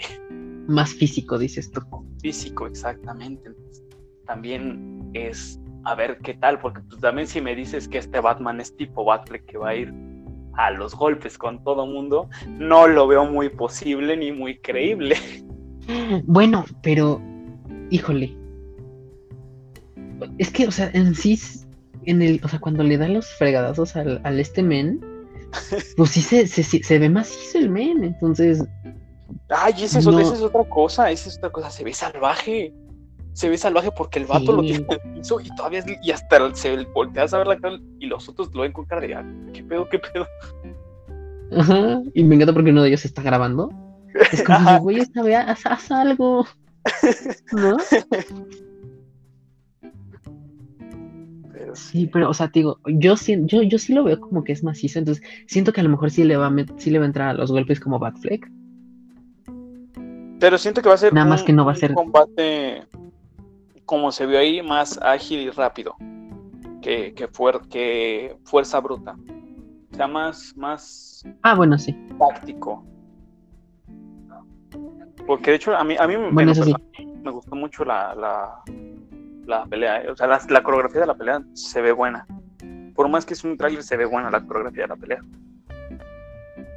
[0.68, 1.82] Más físico, dices tú.
[2.22, 3.52] Físico, exactamente.
[4.28, 8.60] también es a ver qué tal, porque pues, también si me dices que este Batman
[8.60, 9.94] es tipo Batfleck que va a ir
[10.56, 15.16] a los golpes con todo mundo, no lo veo muy posible ni muy creíble.
[16.26, 17.20] Bueno, pero,
[17.90, 18.38] híjole.
[20.38, 21.40] Es que, o sea, en sí,
[22.10, 25.00] en el, o sea, cuando le da los fregadazos al, al este men,
[25.98, 28.64] pues sí se, se, se ve macizo el men, entonces.
[29.50, 32.74] Ay, esa es, esa es otra cosa, esa es otra cosa, se ve salvaje
[33.34, 36.54] se ve salvaje porque el vato lo tiene en el piso y todavía y hasta
[36.56, 39.26] se voltea a ver la cara y los otros lo ven con cara de ah,
[39.54, 40.28] ¿qué pedo, qué pedo?
[41.56, 43.70] Ajá, y me encanta porque uno de ellos está grabando.
[44.32, 46.46] Es como, güey, esta vea, haz, haz, algo.
[47.54, 47.78] ¿No?
[51.80, 54.64] Sí, pero, o sea, te digo, yo, yo, yo sí lo veo como que es
[54.64, 57.08] macizo, entonces siento que a lo mejor sí le va a, sí le va a
[57.08, 58.50] entrar a los golpes como Batfleck.
[60.40, 62.86] Pero siento que va a ser Nada más que no va a ser combate
[63.86, 65.96] como se vio ahí, más ágil y rápido
[66.82, 67.28] que, que,
[67.70, 69.16] que fuerza bruta.
[69.92, 71.96] O sea, más, más ah, bueno, sí.
[72.18, 72.86] táctico.
[75.26, 78.64] Porque de hecho a mí, a mí me, gustó mucho la, la,
[79.50, 80.04] la pelea.
[80.04, 80.10] ¿eh?
[80.10, 82.26] O sea, la, la, coreografía de la pelea se ve buena.
[82.96, 85.22] Por más que es un trailer, se ve buena la coreografía de la pelea.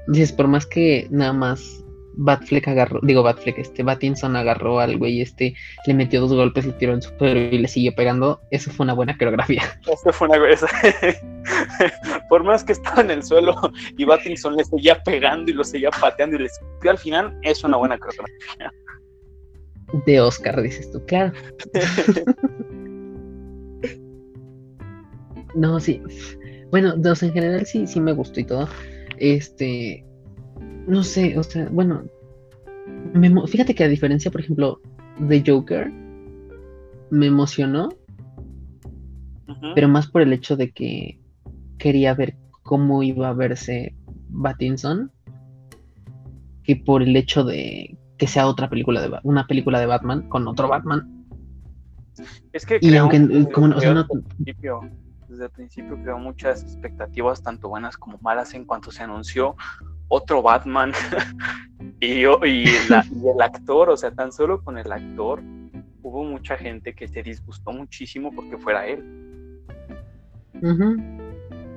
[0.08, 1.82] Dices, por más que nada más
[2.14, 5.54] Batfleck agarró, digo Batfleck, este Batinson agarró al güey este,
[5.87, 8.40] le metió dos golpes, y tiró en su suelo y le siguió pegando.
[8.50, 9.62] Eso fue una buena coreografía.
[9.87, 10.38] Eso fue una
[12.28, 13.54] Por más que estaba en el suelo
[13.96, 17.64] y Batinson le seguía pegando y lo seguía pateando y le escupió al final, es
[17.64, 18.72] una buena coreografía.
[20.06, 21.32] De Oscar, dices tú, claro.
[25.54, 26.00] no, sí.
[26.70, 28.68] Bueno, dos en general sí, sí me gustó y todo.
[29.18, 30.04] Este,
[30.86, 32.04] no sé, o sea, bueno,
[33.46, 34.80] fíjate que a diferencia, por ejemplo,
[35.18, 35.92] de Joker,
[37.10, 37.90] me emocionó,
[39.74, 41.20] pero más por el hecho de que
[41.78, 43.94] quería ver cómo iba a verse
[44.28, 45.10] Batinson
[46.64, 50.46] que por el hecho de que sea otra película de una película de Batman con
[50.46, 51.26] otro Batman.
[52.52, 54.80] Es que y aunque como, el principio,
[55.33, 59.57] desde el principio creó muchas expectativas tanto buenas como malas en cuanto se anunció
[60.09, 60.92] otro Batman
[62.01, 65.42] y, y, el actor, o sea, tan solo con el actor
[66.03, 69.03] hubo mucha gente que se disgustó muchísimo porque fuera él.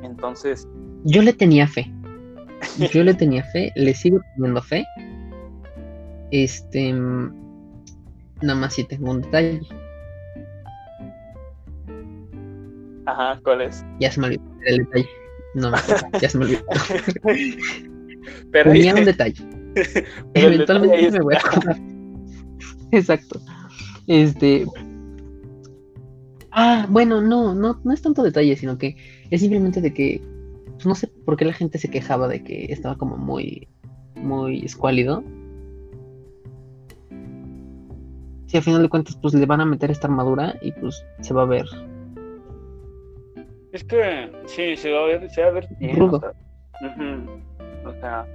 [0.03, 0.67] Entonces...
[1.05, 1.89] Yo le tenía fe.
[2.93, 4.85] Yo le tenía fe, le sigo teniendo fe.
[6.31, 6.91] Este...
[8.41, 9.61] Nada más si tengo un detalle.
[13.05, 13.85] Ajá, ¿cuál es?
[13.99, 15.09] Ya se me olvidó el detalle.
[15.53, 15.71] No,
[16.21, 16.63] ya se me olvidó.
[18.51, 19.43] Pero Tenía un detalle.
[20.33, 21.77] Eventualmente me voy a acordar.
[22.91, 23.39] Exacto.
[24.07, 24.65] Este.
[26.51, 28.95] Ah, bueno, no, no, no es tanto detalle, sino que
[29.29, 30.21] es simplemente de que
[30.75, 33.67] pues, no sé por qué la gente se quejaba de que estaba como muy,
[34.15, 35.23] muy escuálido.
[38.47, 41.33] Si al final de cuentas, pues le van a meter esta armadura y pues se
[41.33, 41.65] va a ver.
[43.75, 46.21] Es que sí, se va a ver, se va a ver Rudo.
[47.85, 48.25] O sea.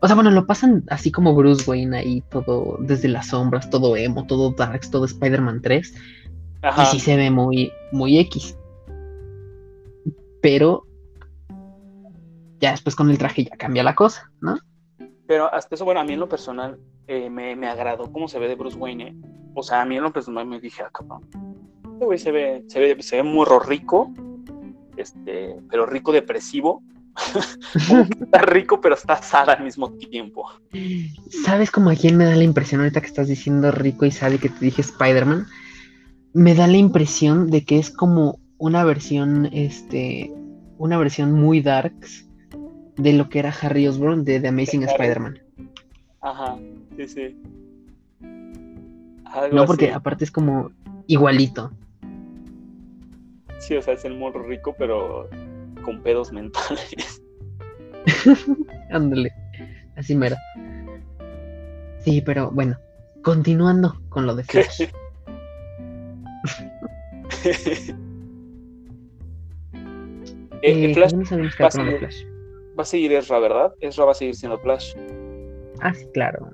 [0.00, 3.98] O sea, bueno, lo pasan así como Bruce Wayne ahí, todo desde las sombras, todo
[3.98, 5.94] emo, todo darks, todo Spider-Man 3.
[6.64, 8.56] Y sí se ve muy, muy X.
[10.40, 10.86] Pero
[12.60, 14.56] ya después con el traje ya cambia la cosa, ¿no?
[15.26, 18.38] Pero hasta eso, bueno, a mí en lo personal eh, me, me, agradó cómo se
[18.38, 19.08] ve de Bruce Wayne.
[19.08, 19.14] ¿eh?
[19.52, 21.28] O sea, a mí en lo personal me dije, ah, cabrón.
[21.92, 24.10] Este güey se ve, se ve, se ve muy rico,
[25.00, 26.82] este, pero rico depresivo
[28.20, 30.46] está rico, pero está sad al mismo tiempo.
[31.44, 34.32] ¿Sabes como a quién me da la impresión ahorita que estás diciendo rico y sad
[34.32, 35.46] y que te dije Spider-Man?
[36.32, 40.32] Me da la impresión de que es como una versión, este,
[40.78, 42.26] una versión muy darks
[42.96, 45.38] de lo que era Harry Osborn de The Amazing Spider-Man.
[46.20, 46.56] Ajá,
[46.96, 47.36] sí, sí.
[49.52, 50.70] no, porque aparte es como
[51.06, 51.72] igualito.
[53.60, 55.28] Sí, o sea, es el morro rico, pero
[55.84, 57.22] con pedos mentales.
[58.90, 59.32] Ándale,
[59.96, 60.36] así mero.
[61.98, 62.76] Sí, pero bueno,
[63.22, 64.88] continuando con lo de Flash.
[70.62, 72.24] eh, Flash, va, a seguir, Flash.
[72.78, 73.74] va a seguir Ezra, ¿verdad?
[73.80, 74.94] Ezra va a seguir siendo Flash.
[75.80, 76.50] Ah, sí, claro.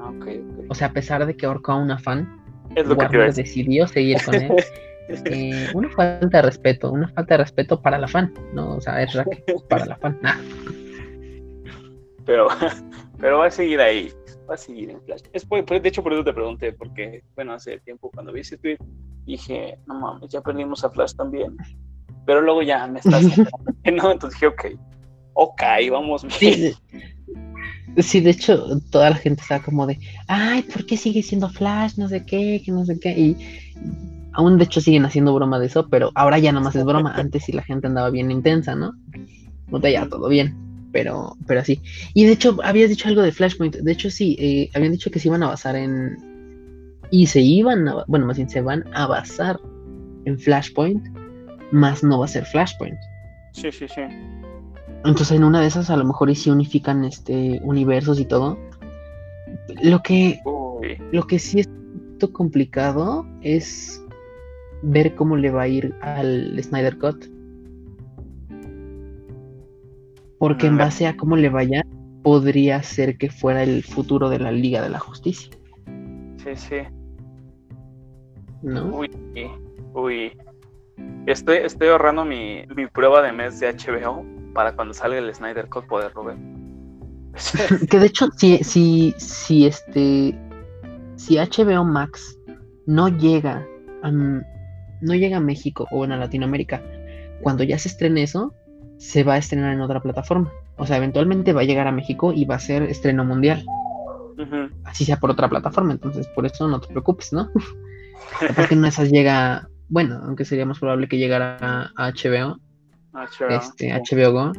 [0.00, 0.66] Ah, okay, okay.
[0.68, 2.28] O sea, a pesar de que ahorcó a una fan,
[2.76, 4.52] es lo Warner decidió seguir con él.
[5.08, 8.76] eh, una falta de respeto, una falta de respeto para la fan, ¿no?
[8.76, 9.16] O sea, es
[9.68, 10.18] para la fan.
[12.26, 12.48] Pero,
[13.18, 14.12] pero va a seguir ahí,
[14.48, 15.22] va a seguir en Flash.
[15.32, 18.78] Es de hecho, por eso te pregunté, porque, bueno, hace tiempo cuando vi ese tweet,
[19.24, 21.56] dije, no mames, ya perdimos a Flash también.
[22.26, 23.24] Pero luego ya me estás...
[23.92, 24.64] no, entonces dije, ok,
[25.34, 26.74] ok, vamos bien.
[27.96, 31.94] Sí, de hecho, toda la gente estaba como de, ay, ¿por qué sigue siendo Flash?
[31.96, 33.10] No sé qué, que no sé qué.
[33.10, 33.36] Y
[34.38, 37.12] aún de hecho siguen haciendo broma de eso, pero ahora ya nomás es broma.
[37.16, 38.92] Antes sí la gente andaba bien intensa, ¿no?
[39.66, 40.56] No te ya todo bien,
[40.92, 41.82] pero, pero así.
[42.14, 43.76] Y de hecho, habías dicho algo de Flashpoint.
[43.76, 46.16] De hecho, sí, eh, habían dicho que se iban a basar en.
[47.10, 48.04] Y se iban a.
[48.06, 49.58] Bueno, más bien se van a basar
[50.24, 51.04] en Flashpoint,
[51.72, 52.98] más no va a ser Flashpoint.
[53.52, 54.02] Sí, sí, sí.
[55.04, 58.56] Entonces en una de esas a lo mejor y si unifican este universos y todo.
[59.82, 60.40] Lo que
[61.10, 61.68] lo que sí es
[62.32, 64.00] complicado es
[64.82, 67.26] ver cómo le va a ir al Snyder Cut.
[70.38, 70.78] Porque en mm.
[70.78, 71.84] base a cómo le vaya,
[72.22, 75.50] podría ser que fuera el futuro de la Liga de la Justicia.
[76.36, 76.76] Sí, sí.
[78.62, 78.84] ¿No?
[78.86, 79.10] Uy,
[79.94, 80.32] uy.
[81.26, 85.68] Estoy, estoy ahorrando mi, mi prueba de mes de HBO para cuando salga el Snyder
[85.68, 86.36] Cut poderlo ver.
[87.88, 90.34] que de hecho, si, si, si este
[91.16, 92.38] si HBO Max
[92.86, 93.66] no llega
[94.02, 94.10] a,
[95.00, 96.82] no llega a México o en Latinoamérica,
[97.42, 98.54] cuando ya se estrene eso,
[98.98, 100.52] se va a estrenar en otra plataforma.
[100.76, 103.64] O sea, eventualmente va a llegar a México y va a ser estreno mundial.
[104.84, 107.50] Así sea por otra plataforma, entonces por eso no te preocupes, ¿no?
[108.56, 112.60] Porque no esas llega, bueno, aunque sería más probable que llegara a HBO,
[113.12, 114.52] HBO, este, HBO Go.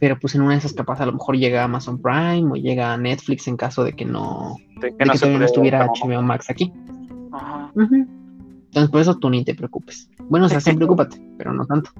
[0.00, 2.56] Pero pues en una de esas capaz a lo mejor llega a Amazon Prime o
[2.56, 6.50] llega a Netflix en caso de que no, de que, todavía no estuviera HBO Max
[6.50, 6.70] aquí.
[7.32, 7.70] Ajá.
[8.74, 10.10] Entonces por eso tú ni te preocupes.
[10.28, 11.90] Bueno, o sea, sí preocúpate, pero no tanto.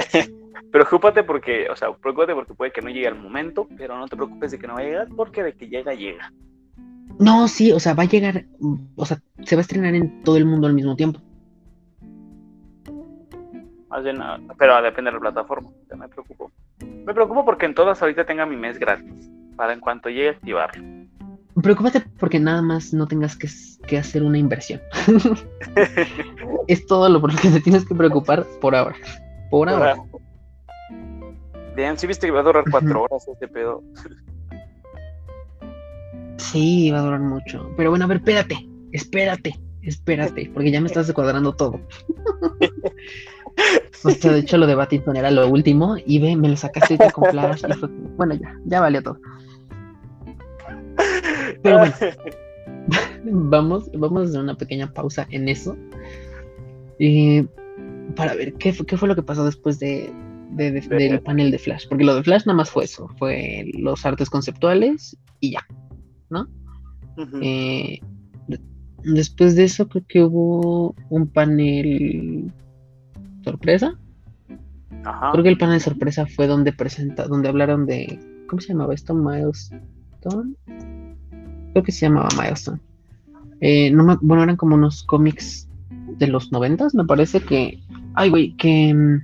[0.72, 4.16] preocúpate porque, o sea, preocúpate porque puede que no llegue al momento, pero no te
[4.16, 6.32] preocupes de que no va a llegar porque de que llega, llega.
[7.18, 8.44] No, sí, o sea, va a llegar,
[8.96, 11.20] o sea, se va a estrenar en todo el mundo al mismo tiempo
[14.58, 16.50] pero depende de la plataforma, me preocupo.
[16.80, 20.32] Me preocupo porque en todas ahorita tenga mi mes gratis, para en cuanto llegue a
[20.32, 20.95] activarlo.
[21.62, 24.80] Preocúpate porque nada más no tengas que, hacer una inversión.
[26.68, 28.96] es todo lo por lo que te tienes que preocupar por ahora.
[29.50, 29.96] Por, ahora.
[31.74, 33.82] Bien, si viste que va a durar cuatro horas este pedo.
[36.36, 37.70] sí, va a durar mucho.
[37.76, 41.80] Pero bueno, a ver, espérate, espérate, espérate, porque ya me estás cuadrando todo.
[44.04, 46.98] O sea, de hecho lo de Batinton era lo último y ve, me lo sacaste
[47.12, 49.18] con Flash y fue, bueno, ya, ya valió todo.
[51.62, 51.94] Pero bueno,
[53.24, 55.76] vamos, vamos a hacer una pequeña pausa en eso.
[56.98, 57.46] Y
[58.14, 60.12] para ver qué fue, qué fue lo que pasó después de,
[60.50, 61.86] del panel de Flash.
[61.88, 65.66] Porque lo de Flash nada más fue eso, fue los artes conceptuales y ya,
[66.30, 66.48] ¿no?
[67.40, 68.00] Eh,
[69.02, 72.52] después de eso creo que hubo un panel
[73.44, 73.98] sorpresa.
[75.32, 78.18] Creo que el panel de sorpresa fue donde presenta, donde hablaron de.
[78.48, 79.14] ¿Cómo se llamaba esto?
[79.14, 80.54] Milestone.
[81.76, 82.80] Creo que se llamaba Milestone.
[83.60, 85.68] Eh, no bueno, eran como unos cómics
[86.16, 87.78] de los noventas, me parece que.
[88.14, 88.94] Ay, güey, que.
[88.94, 89.20] Mm,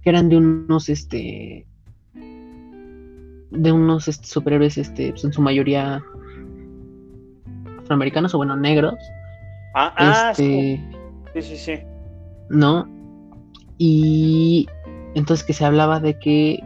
[0.00, 1.66] que eran de unos este.
[3.50, 6.04] De unos este, superhéroes, este, pues, en su mayoría
[7.80, 8.94] afroamericanos o bueno, negros.
[9.74, 10.80] Ah, ah sí.
[11.34, 11.72] Sí, sí, sí.
[12.48, 12.88] ¿no?
[13.76, 14.68] Y
[15.16, 16.62] entonces que se hablaba de que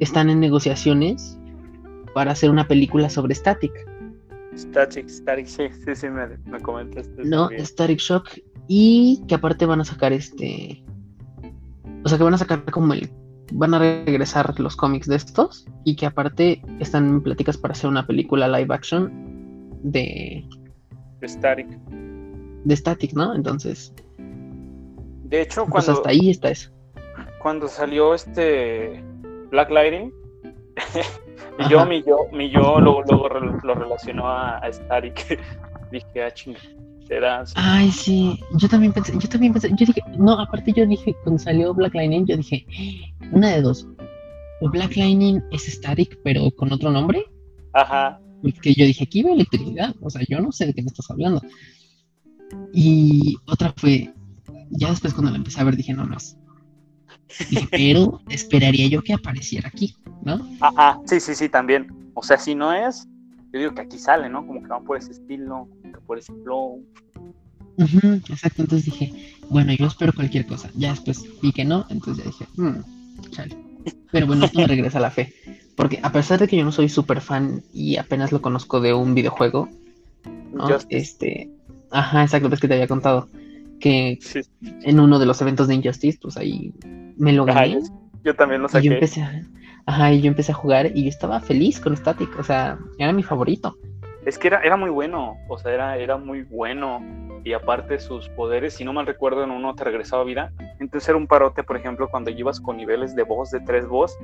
[0.00, 1.35] están en negociaciones
[2.16, 3.72] para hacer una película sobre Static.
[4.56, 7.22] Static, Static, sí, sí, sí, me, me comentaste.
[7.26, 8.38] No, Static Shock.
[8.68, 10.82] Y que aparte van a sacar este.
[12.04, 13.10] O sea, que van a sacar como el.
[13.52, 15.66] Van a regresar los cómics de estos.
[15.84, 19.12] Y que aparte están en pláticas para hacer una película live action
[19.82, 20.42] de.
[21.20, 21.68] De Static
[22.64, 23.34] de Static, ¿no?
[23.34, 23.92] Entonces.
[25.24, 25.92] De hecho, pues cuando.
[25.92, 26.70] hasta ahí está eso.
[27.42, 29.04] Cuando salió este
[29.50, 30.14] Black Lightning,
[31.58, 33.28] mi yo, mi yo, mi yo luego, luego
[33.62, 35.40] lo relacionó a, Static.
[35.90, 36.56] dije, ah, ching,
[37.06, 37.44] será.
[37.54, 41.38] Ay, sí, yo también pensé, yo también pensé, yo dije, no, aparte yo dije, cuando
[41.38, 42.66] salió Black Lightning, yo dije,
[43.32, 43.86] una de dos.
[44.60, 47.24] O Black Lightning es Static, pero con otro nombre.
[47.72, 48.18] Ajá.
[48.42, 51.10] Porque yo dije, aquí iba electricidad, o sea, yo no sé de qué me estás
[51.10, 51.40] hablando.
[52.72, 54.12] Y otra fue,
[54.70, 56.36] ya después cuando la empecé a ver dije, no, no es.
[57.70, 60.40] Pero esperaría yo que apareciera aquí, ¿no?
[60.60, 61.86] Ajá, sí, sí, sí, también.
[62.14, 63.06] O sea, si no es,
[63.52, 64.46] yo digo que aquí sale, ¿no?
[64.46, 66.84] Como que van por ese estilo, como que por ese flow.
[67.78, 70.70] Exacto, entonces dije, bueno, yo espero cualquier cosa.
[70.74, 73.56] Ya después vi que no, entonces ya dije, "Mm, chale.
[74.10, 75.32] Pero bueno, esto me regresa a la fe.
[75.76, 78.94] Porque a pesar de que yo no soy súper fan y apenas lo conozco de
[78.94, 79.68] un videojuego,
[80.54, 80.68] ¿no?
[80.68, 80.96] Justice.
[80.96, 81.50] Este,
[81.90, 83.28] ajá, exacto, es que te había contado
[83.80, 84.40] que Sí.
[84.60, 86.72] en uno de los eventos de Injustice, pues ahí
[87.16, 87.74] me lo Ajá, gané.
[87.74, 87.80] yo,
[88.24, 88.94] yo también lo Y yo saqué.
[88.94, 89.40] empecé a,
[89.86, 93.12] ajá, y yo empecé a jugar y yo estaba feliz con Static, o sea, era
[93.12, 93.76] mi favorito.
[94.24, 97.00] Es que era, era muy bueno, o sea, era, era muy bueno.
[97.44, 100.52] Y aparte sus poderes, si no mal recuerdo, en uno te regresaba vida.
[100.80, 104.18] Entonces era un parote, por ejemplo, cuando ibas con niveles de voz, de tres voz,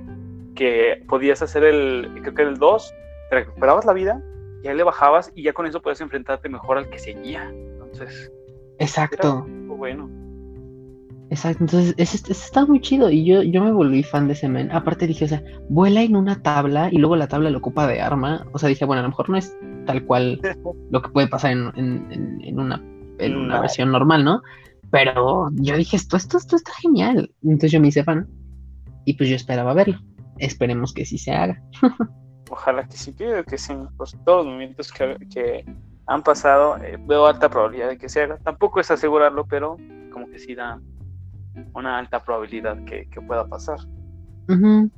[0.57, 2.95] que podías hacer el, creo que era el 2,
[3.31, 4.21] te recuperabas la vida,
[4.65, 7.49] ya le bajabas y ya con eso podías enfrentarte mejor al que seguía.
[7.49, 8.33] Entonces,
[8.83, 10.11] Exacto, muy bueno.
[11.31, 11.65] exacto.
[11.65, 14.71] Entonces, ese, ese estaba muy chido y yo, yo me volví fan de ese men.
[14.73, 18.01] Aparte dije, o sea, vuela en una tabla y luego la tabla lo ocupa de
[18.01, 18.47] arma.
[18.53, 19.57] O sea, dije, bueno, a lo mejor no es
[19.87, 20.41] tal cual
[20.91, 22.83] lo que puede pasar en, en- en- una,
[23.19, 24.43] en una versión normal, ¿no?
[24.91, 27.31] Pero yo dije, esto, esto, esto está genial.
[27.43, 28.29] Entonces yo me hice fan
[29.07, 29.99] y pues yo esperaba verlo.
[30.39, 31.63] Esperemos que sí se haga.
[32.51, 33.73] Ojalá que sí, que, que sí.
[33.97, 35.65] Pues todos los movimientos que, que
[36.07, 38.39] han pasado, eh, veo alta probabilidad de que se haga.
[38.39, 39.77] Tampoco es asegurarlo, pero
[40.11, 40.81] como que sí da
[41.75, 43.79] una alta probabilidad que, que pueda pasar.
[44.49, 44.91] Ujú.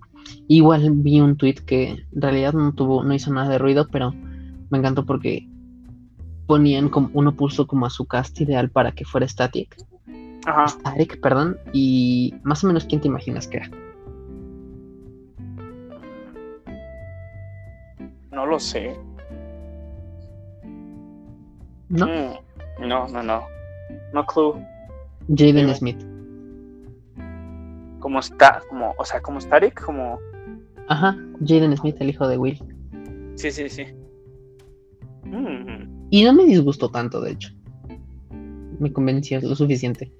[0.49, 4.13] Igual vi un tweet que en realidad no tuvo, no hizo nada de ruido, pero
[4.71, 5.47] me encantó porque
[6.47, 9.77] ponían como, uno puso como a su cast ideal para que fuera Static,
[10.47, 10.69] Ajá.
[10.69, 13.71] Static, perdón, y más o menos quién te imaginas que era.
[18.31, 18.99] No lo sé.
[21.89, 22.07] ¿No?
[22.07, 23.43] Mm, no, no, no.
[24.12, 24.55] No clue.
[25.28, 25.74] Jaden.
[25.74, 25.99] Smith.
[28.01, 30.18] Como está, como, o sea, como Static, como.
[30.89, 32.62] Ajá, Jaden Smith, el hijo de Will.
[33.37, 33.87] Sí, sí, sí.
[35.24, 37.51] Mm, Y no me disgustó tanto, de hecho.
[38.78, 40.12] Me convenció lo suficiente.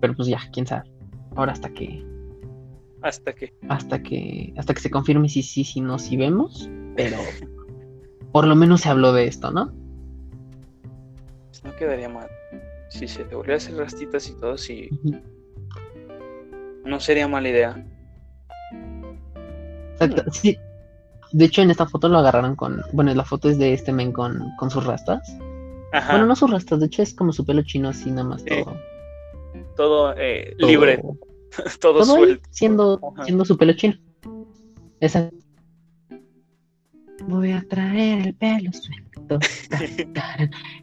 [0.00, 0.90] Pero pues ya, quién sabe.
[1.36, 2.04] Ahora hasta que
[3.02, 3.52] hasta que.
[3.68, 7.18] hasta que hasta que se confirme si sí, si no, si vemos, pero
[8.32, 9.72] por lo menos se habló de esto, ¿no?
[11.66, 12.28] No quedaría mal.
[12.88, 14.88] Si se te volviera a hacer rastitas y todo, sí.
[16.84, 17.86] No sería mala idea.
[19.98, 20.56] Exacto, sí.
[21.32, 22.80] De hecho, en esta foto lo agarraron con.
[22.92, 25.36] Bueno, la foto es de este men con, con sus rastas.
[25.92, 26.12] Ajá.
[26.12, 28.76] Bueno, no sus rastas, de hecho es como su pelo chino así nada más todo.
[29.76, 31.02] Todo eh, todo- libre,
[31.80, 32.48] todo, suelto.
[32.50, 33.24] siendo, Ajá.
[33.24, 33.94] siendo su pelo chino.
[35.00, 35.30] Esa.
[37.26, 39.05] Voy a traer el pelo suelto.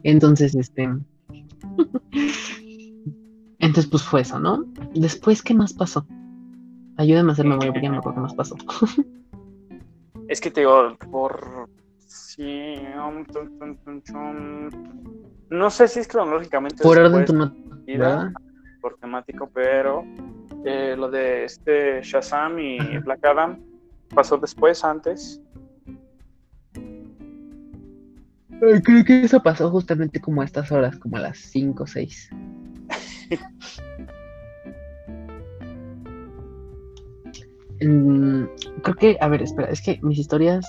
[0.02, 0.88] Entonces, este.
[3.58, 4.64] Entonces, pues fue eso, ¿no?
[4.94, 6.06] Después, ¿qué más pasó?
[6.96, 8.56] Ayúdame a hacer memoria porque no me acuerdo qué más pasó.
[10.28, 11.68] Es que te digo, por.
[11.98, 12.78] Sí.
[14.14, 14.70] um.
[15.50, 16.82] No sé si es cronológicamente.
[16.82, 17.34] Por orden tu
[17.86, 18.32] ¿verdad?
[18.80, 20.04] por temático, pero
[20.64, 22.98] eh, lo de este Shazam y.
[22.98, 23.58] Black Adam
[24.14, 25.42] pasó después, antes.
[28.60, 32.30] Creo que eso pasó justamente como a estas horas, como a las 5 o 6.
[37.80, 38.44] Mm,
[38.82, 40.66] creo que, a ver, espera, es que mis historias,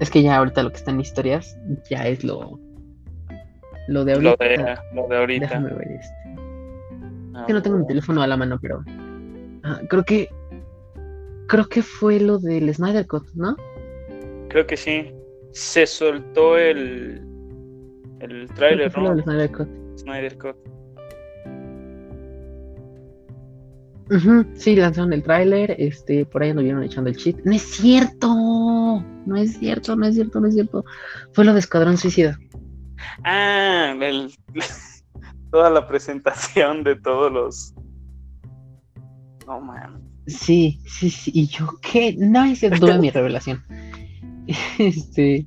[0.00, 1.56] es que ya ahorita lo que está en mis historias
[1.88, 2.58] ya es lo,
[3.88, 4.44] lo de Lo ahorita.
[4.44, 5.46] de, lo de ahorita.
[5.46, 6.14] Déjame ver este.
[7.34, 8.82] Ah, Es que no tengo mi teléfono a la mano, pero
[9.64, 10.28] ah, creo que
[11.46, 13.56] creo que fue lo del Snyder Cut, ¿no?
[14.48, 15.12] Creo que sí.
[15.52, 17.22] Se soltó el.
[18.20, 19.14] El lo ¿no?
[19.14, 19.68] del Snyder Cut.
[19.98, 20.56] Snyder Cut.
[24.54, 27.36] Sí, lanzaron el tráiler, este, por ahí anduvieron echando el cheat.
[27.44, 29.04] ¡No es cierto!
[29.26, 30.84] No es cierto, no es cierto, no es cierto.
[31.32, 32.38] Fue lo de Escuadrón Suicida.
[33.24, 34.32] Ah, el-
[35.50, 37.74] toda la presentación de todos los.
[39.46, 40.00] No man.
[40.26, 41.30] Sí, sí, sí.
[41.34, 42.14] ¿Y yo qué?
[42.18, 43.62] No, es cierto, tuve mi revelación.
[44.78, 45.46] Este.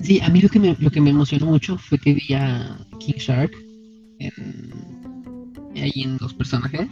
[0.02, 2.80] Sí, a mí lo que me, lo que me emocionó mucho fue que vi a
[3.00, 3.52] King Shark
[4.20, 6.88] en, ahí en los personajes.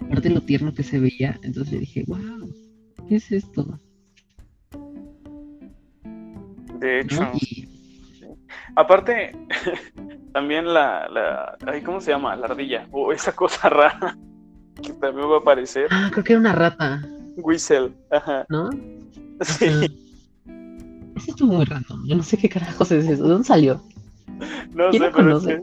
[0.00, 2.54] Aparte de lo tierno que se veía, entonces dije, wow,
[3.08, 3.78] ¿qué es esto?
[6.78, 7.32] De hecho, ¿No?
[7.40, 7.68] Y
[8.76, 9.32] aparte,
[10.32, 12.34] también la, la, ay, ¿cómo se llama?
[12.36, 14.18] La ardilla, o esa cosa rara
[14.82, 17.02] que también va a aparecer, Ah, creo que era una rata,
[17.36, 18.68] Whistle, ajá, ¿no?
[19.42, 19.66] sí.
[21.16, 22.06] Ese estuvo muy random.
[22.06, 23.24] Yo no sé qué carajos es eso.
[23.24, 23.80] ¿De dónde salió?
[24.74, 25.62] no ¿Quién sé, lo pero es conoce?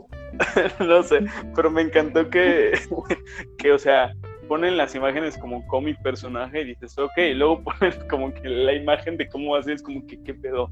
[0.84, 2.72] no sé, pero me encantó que,
[3.58, 4.12] que, o sea,
[4.48, 8.72] ponen las imágenes como cómic personaje y dices, ok, y luego ponen como que la
[8.72, 10.70] imagen de cómo así es como que, ¿qué pedo?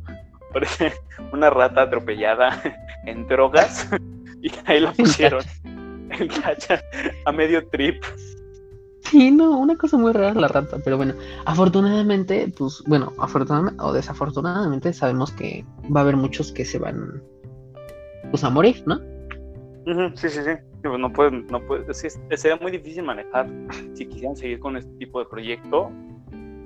[0.52, 0.94] Parece
[1.32, 2.62] una rata atropellada
[3.04, 3.88] en drogas
[4.40, 6.80] y ahí la pusieron en cacha
[7.26, 8.02] a medio trip.
[9.02, 11.14] Sí, no, una cosa muy rara la rata, pero bueno,
[11.44, 15.64] afortunadamente, pues, bueno, afortunadamente o desafortunadamente sabemos que
[15.94, 17.22] va a haber muchos que se van,
[18.30, 18.98] pues, a morir, ¿no?
[20.14, 20.50] Sí, sí, sí.
[20.78, 22.06] Sí, pues no pueden, no pueden, sí,
[22.36, 23.48] sería muy difícil manejar
[23.94, 25.90] si quisieran seguir con este tipo de proyecto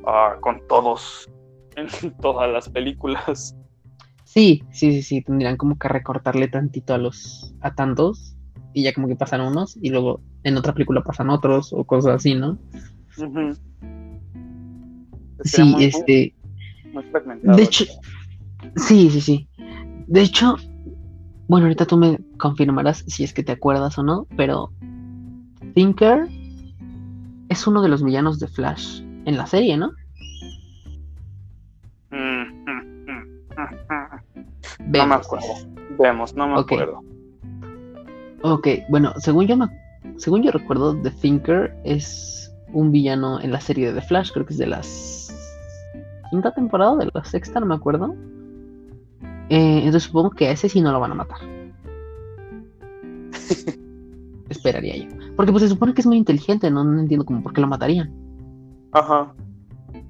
[0.07, 1.31] ah, con todos
[1.77, 1.89] en
[2.19, 3.57] todas las películas.
[4.25, 8.37] Sí, sí, sí, sí, tendrían como que recortarle tantito a los, a tantos,
[8.73, 12.17] y ya como que pasan unos, y luego en otra película pasan otros, o cosas
[12.17, 12.59] así, ¿no?
[15.45, 16.35] Sí, muy, este,
[16.93, 17.57] muy fragmentado.
[17.57, 17.85] de hecho,
[18.77, 19.49] sí, sí, sí.
[20.07, 20.57] De hecho,
[21.53, 24.73] bueno, ahorita tú me confirmarás si es que te acuerdas o no, pero
[25.75, 26.27] Thinker
[27.51, 29.91] es uno de los villanos de Flash en la serie, ¿no?
[32.11, 33.43] Mm, mm, mm.
[34.79, 35.47] No me acuerdo.
[35.99, 36.73] Vemos, no me Ok.
[36.73, 37.01] acuerdo.
[38.41, 39.67] Ok, bueno, según yo me,
[40.17, 44.47] según yo recuerdo, The Thinker es un villano en la serie de The Flash, creo
[44.47, 45.29] que es de las
[46.31, 48.15] quinta temporada, de la sexta, no me acuerdo.
[49.53, 51.37] Eh, entonces supongo que a ese sí no lo van a matar.
[54.49, 55.09] Esperaría yo.
[55.37, 57.67] Porque pues se supone que es muy inteligente, no, no entiendo como por qué lo
[57.67, 58.11] matarían,
[58.93, 59.35] Ajá.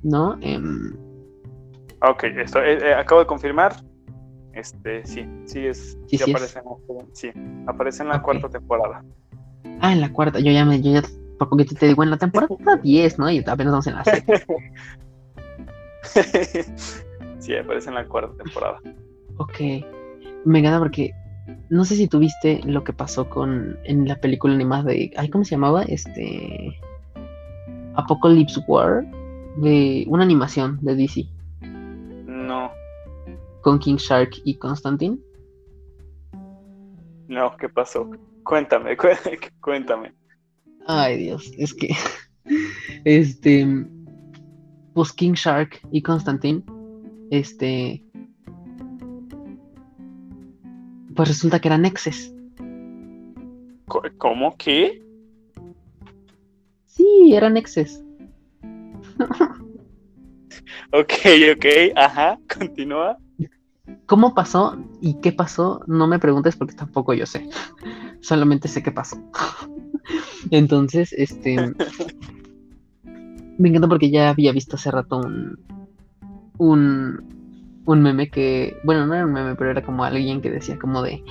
[0.04, 0.38] ¿no?
[0.40, 0.94] Em,
[2.08, 3.74] Ok, esto, eh, eh, acabo de confirmar.
[4.52, 5.98] Este, sí, sí es.
[6.06, 6.30] Sí, sí es.
[6.30, 7.30] aparece en la, sí,
[7.66, 9.04] aparece en la cuarta temporada.
[9.80, 11.02] ah, en la cuarta, yo ya me, yo ya
[11.38, 13.28] por poquito te digo, en la temporada 10, ¿no?
[13.28, 14.34] Y apenas vamos en la sexta.
[17.40, 18.78] sí, aparece en la cuarta temporada.
[19.38, 19.58] Ok.
[20.44, 21.12] Me encanta porque
[21.70, 25.10] no sé si tuviste lo que pasó con en la película animada de.
[25.16, 25.82] Ay, ¿cómo se llamaba?
[25.84, 26.78] Este.
[27.94, 29.04] Apocalypse War.
[29.58, 31.26] De una animación de DC.
[32.26, 32.70] No,
[33.60, 35.18] Con King Shark y Constantine.
[37.28, 38.10] no, ¿qué pasó?
[38.44, 39.18] Cuéntame, cué-
[39.60, 40.12] cuéntame.
[40.86, 41.52] Ay, Dios.
[41.58, 41.88] Es que.
[43.04, 43.66] Este.
[44.94, 46.62] Pues King Shark y Constantine.
[47.30, 48.02] Este.
[51.14, 52.34] Pues resulta que eran exes.
[54.18, 54.56] ¿Cómo?
[54.56, 55.02] ¿Qué?
[56.86, 58.02] Sí, eran exes.
[60.92, 61.12] Ok,
[61.56, 63.16] ok, ajá, continúa.
[64.06, 65.80] ¿Cómo pasó y qué pasó?
[65.86, 67.48] No me preguntes porque tampoco yo sé.
[68.20, 69.16] Solamente sé qué pasó.
[70.50, 71.72] Entonces, este.
[73.58, 75.58] Me encanta porque ya había visto hace rato un.
[76.58, 77.41] Un.
[77.84, 78.76] Un meme que.
[78.84, 81.22] Bueno, no era un meme, pero era como alguien que decía como de.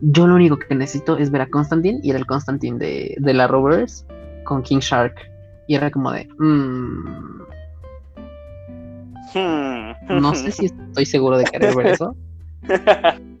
[0.00, 3.34] Yo lo único que necesito es ver a Constantine y era el Constantine de, de
[3.34, 4.06] la Rovers
[4.44, 5.14] con King Shark.
[5.66, 6.28] Y era como de.
[6.38, 7.38] "Mm,
[9.34, 9.92] Hmm.
[10.20, 12.16] no sé si estoy seguro de querer ver eso.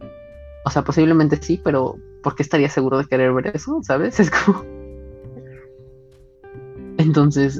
[0.64, 3.78] O sea, posiblemente sí, pero ¿por qué estaría seguro de querer ver eso?
[3.82, 4.20] ¿Sabes?
[4.20, 4.62] Es como.
[6.98, 7.58] Entonces,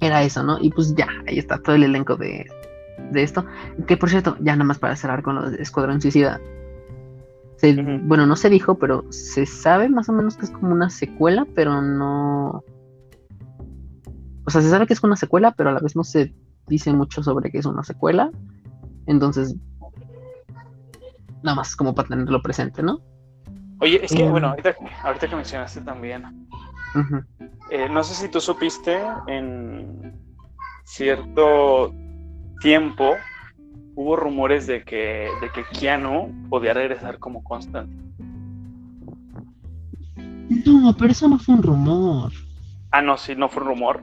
[0.00, 0.56] era eso, ¿no?
[0.62, 2.46] Y pues ya, ahí está todo el elenco de,
[3.10, 3.44] de esto.
[3.86, 6.40] Que por cierto, ya nada más para cerrar con lo de Escuadrón Suicida.
[7.56, 7.74] se-.
[8.02, 11.46] Bueno, no se dijo, pero se sabe más o menos que es como una secuela,
[11.54, 12.62] pero no.
[14.46, 16.34] O sea, se sabe que es una secuela, pero a la vez no se
[16.66, 18.30] dice mucho sobre que es una secuela.
[19.06, 19.54] Entonces,
[21.42, 23.00] nada más como para tenerlo presente, ¿no?
[23.80, 24.30] Oye, es que, Mm.
[24.30, 26.46] bueno, ahorita, ahorita que mencionaste también,
[27.70, 30.14] eh, no sé si tú supiste en
[30.84, 31.92] cierto
[32.64, 33.14] tiempo
[33.94, 38.02] hubo rumores de que, de que Keanu podía regresar como Constantine.
[40.66, 42.32] No, pero eso no fue un rumor.
[42.90, 44.02] Ah, no, sí, no fue un rumor.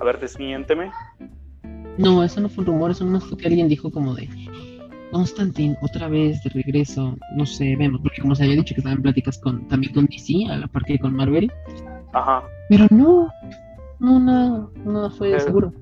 [0.00, 0.90] A ver, desmiénteme.
[1.98, 4.28] No, eso no fue un rumor, eso no fue que alguien dijo como de
[5.10, 8.98] Constantine, otra vez de regreso, no sé, vemos, porque como se había dicho que estaban
[8.98, 11.50] en pláticas con, también con DC, a la par que con Marvel,
[12.12, 12.42] Ajá.
[12.68, 13.28] pero no,
[13.98, 15.72] no, nada, nada fue Pero- seguro.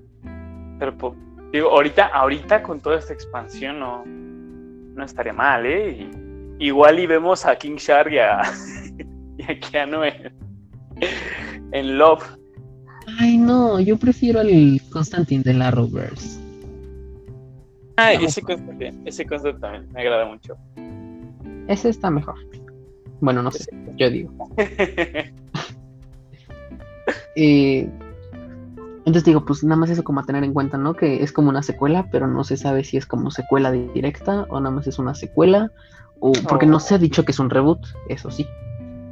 [0.78, 1.16] Pero po-
[1.56, 6.08] digo, ahorita, ahorita con toda esta expansión no, no estaría mal, ¿eh?
[6.58, 8.40] Y- igual y vemos a King Shark y a,
[9.38, 10.32] y a Keanu en,
[11.72, 12.24] en Love.
[13.18, 16.40] Ay, no, yo prefiero al Constantine de la Arrowverse.
[17.98, 18.26] Ah, No.
[18.26, 20.56] ese concepto, ese concepto también me agrada mucho.
[21.68, 22.36] Ese está mejor.
[23.20, 23.64] Bueno, no sé,
[23.96, 24.32] yo digo.
[27.36, 27.88] Eh,
[29.06, 30.94] entonces digo, pues nada más eso como a tener en cuenta, ¿no?
[30.94, 34.58] Que es como una secuela, pero no se sabe si es como secuela directa o
[34.58, 35.70] nada más es una secuela.
[36.18, 38.44] O porque no se ha dicho que es un reboot, eso sí.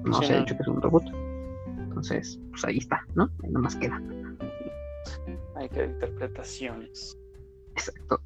[0.03, 1.05] No Sí, se ha dicho que es un reboot.
[1.79, 3.31] Entonces, pues ahí está, ¿no?
[3.45, 4.03] Ahí nada más queda.
[5.55, 7.17] Hay que interpretaciones.
[7.77, 8.21] Exacto.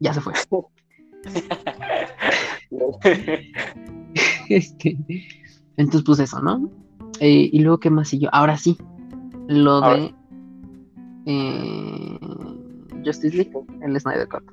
[0.00, 0.32] ya se fue.
[4.48, 4.96] Este,
[5.76, 6.85] entonces, pues eso, ¿no?
[7.20, 8.28] Eh, y luego, ¿qué más siguió?
[8.32, 8.76] Ahora sí,
[9.48, 10.14] lo Ahora de
[11.26, 12.18] eh,
[13.04, 13.52] Justice League,
[13.82, 14.44] el Snyder Cut.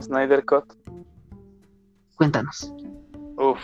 [0.00, 0.64] Snyder Cut.
[2.16, 2.72] Cuéntanos.
[3.36, 3.60] Uf.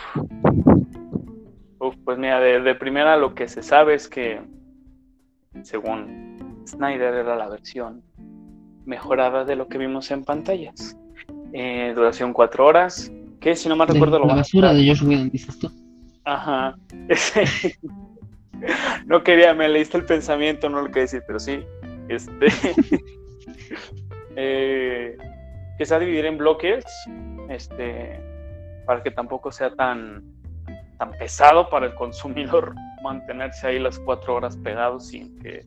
[1.79, 4.41] Uf, pues mira, de, de primera lo que se sabe es que,
[5.63, 8.03] según Snyder, era la versión
[8.85, 10.97] mejorada de lo que vimos en pantallas.
[11.53, 14.87] Eh, duración cuatro horas, que si no mal De recuerdo lo la a basura de
[14.87, 15.71] Josh Whedon, dices tú.
[16.23, 16.75] Ajá.
[19.05, 21.65] no quería, me leíste el pensamiento, no lo quería decir, pero sí.
[22.07, 22.47] Este.
[24.35, 25.17] eh,
[25.77, 26.85] que se va a dividir en bloques.
[27.49, 28.19] Este.
[28.85, 30.23] Para que tampoco sea tan.
[30.97, 35.65] tan pesado para el consumidor mantenerse ahí las cuatro horas pegados sin que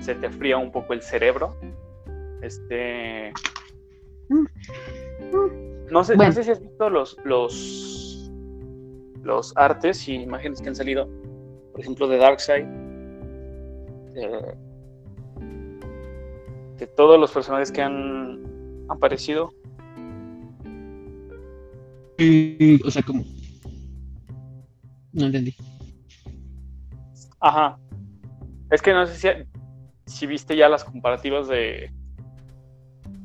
[0.00, 1.56] se te fría un poco el cerebro.
[2.42, 3.32] Este.
[5.90, 6.30] No sé, Bueno.
[6.30, 8.30] no sé si has visto los, los,
[9.22, 11.08] los artes y imágenes que han salido,
[11.74, 12.66] por ejemplo, de Darkseid,
[14.14, 14.54] de,
[16.78, 18.40] de todos los personajes que han
[18.88, 19.52] aparecido.
[22.84, 23.24] O sea, ¿cómo?
[25.12, 25.56] No entendí.
[27.40, 27.76] Ajá.
[28.70, 29.28] Es que no sé si,
[30.06, 31.90] si viste ya las comparativas de,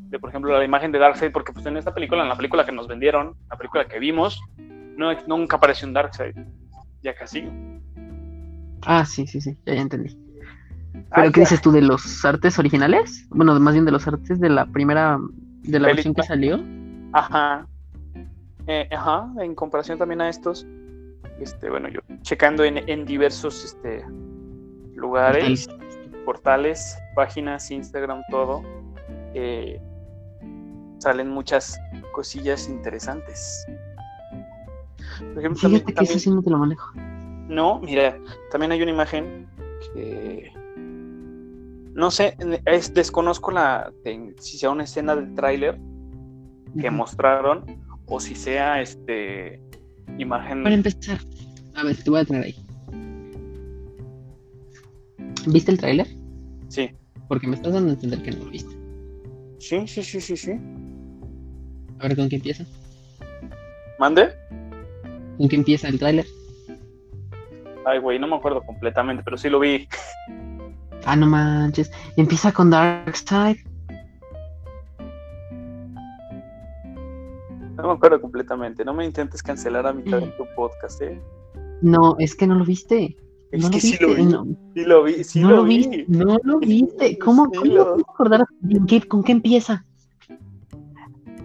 [0.10, 2.66] de, por ejemplo, la imagen de Darkseid, porque pues en esta película, en la película
[2.66, 6.36] que nos vendieron, la película que vimos, no, nunca apareció un Darkseid.
[7.04, 7.47] Ya casi.
[8.86, 10.17] Ah, sí, sí, sí, ya, ya entendí.
[11.15, 11.45] ¿Pero qué ya.
[11.45, 13.25] dices tú de los artes originales?
[13.30, 15.19] Bueno, más bien de los artes de la primera,
[15.63, 16.59] de la versión que salió.
[17.13, 17.67] Ajá.
[18.67, 20.67] Eh, ajá, en comparación también a estos,
[21.39, 24.05] este, bueno, yo checando en, en diversos este,
[24.95, 25.67] lugares,
[26.25, 28.61] portales, páginas, Instagram, todo,
[29.34, 29.82] eh,
[30.99, 31.80] salen muchas
[32.11, 33.65] cosillas interesantes.
[35.17, 36.91] Por ejemplo, también, Fíjate que eso también- sí no te lo manejo.
[37.50, 38.18] No, mira,
[38.52, 39.47] también hay una imagen
[39.93, 40.52] que
[41.93, 42.36] no sé,
[42.66, 45.78] es, desconozco la de- si sea una escena del tráiler
[46.80, 47.66] que mostraron
[48.06, 49.62] o si sea este
[50.18, 51.20] imagen Para empezar,
[51.76, 52.56] a ver, te voy a tener ahí.
[55.47, 56.08] ¿Viste el tráiler?
[56.68, 56.91] sí
[57.28, 58.74] Porque me estás dando a entender que no lo viste.
[59.60, 60.52] sí sí sí sí sí
[62.00, 62.66] A ver, ¿con qué empieza?
[64.00, 64.30] mande
[65.38, 66.26] ¿Con qué empieza el tráiler?
[67.86, 69.88] Ay güey no me acuerdo completamente pero sí lo vi
[71.05, 71.89] Ah, no manches.
[72.17, 73.55] Empieza con Darkseid.
[77.77, 81.19] no me acuerdo completamente no me intentes cancelar a mitad de tu podcast eh
[81.82, 83.15] No, es que no lo viste.
[83.51, 84.05] es no que lo sí viste.
[84.05, 86.05] lo vi No, sí lo vi sí no lo, vi.
[86.09, 87.17] No lo viste.
[87.17, 89.86] ¿Cómo, Sí, cómo lo- ¿Con qué empieza?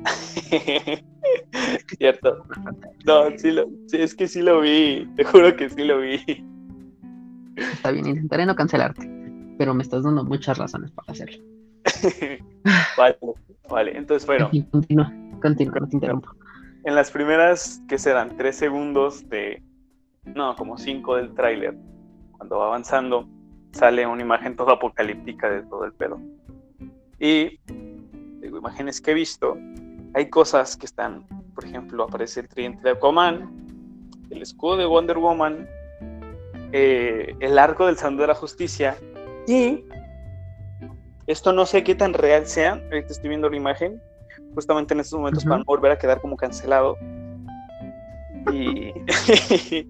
[1.98, 2.44] cierto
[3.04, 6.20] no sí lo sí, es que sí lo vi te juro que sí lo vi
[7.56, 9.08] Está bien, intentaré no cancelarte.
[9.58, 11.38] Pero me estás dando muchas razones para hacerlo.
[12.98, 13.16] vale
[13.68, 16.30] vale entonces bueno En fin, Continúa, continúa, no te interrumpo.
[16.84, 18.36] en las primeras, que serán?
[18.36, 19.62] Tres segundos de,
[20.24, 21.76] no, como cinco del tráiler,
[22.32, 23.28] cuando va avanzando,
[23.72, 26.20] sale una imagen toda apocalíptica de todo el pedo.
[27.20, 27.60] Y,
[28.40, 29.56] digo, imágenes que he visto,
[30.14, 33.50] hay cosas que están por ejemplo, aparece el tridente de Aquaman,
[34.30, 35.68] el escudo de Wonder Woman,
[36.72, 38.96] eh, el arco del Salón de la Justicia
[39.46, 39.84] y
[41.26, 44.02] esto no sé qué tan real sea, ahorita estoy viendo la imagen,
[44.54, 46.96] justamente en estos momentos para no volver a quedar como cancelado.
[48.52, 48.92] Y.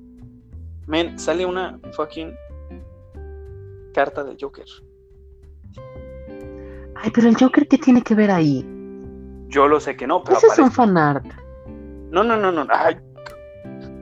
[0.86, 2.36] Men, sale una fucking
[3.94, 4.66] carta del Joker.
[6.94, 8.73] Ay, pero el Joker, ¿qué tiene que ver ahí?
[9.54, 10.36] Yo lo sé que no, pero.
[10.36, 11.24] Ese es un fanart.
[12.10, 12.66] No, no, no, no.
[12.70, 12.96] Ay,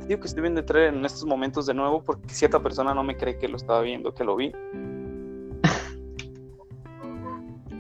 [0.09, 3.05] digo que estoy viendo el trailer en estos momentos de nuevo porque cierta persona no
[3.05, 4.50] me cree que lo estaba viendo, que lo vi.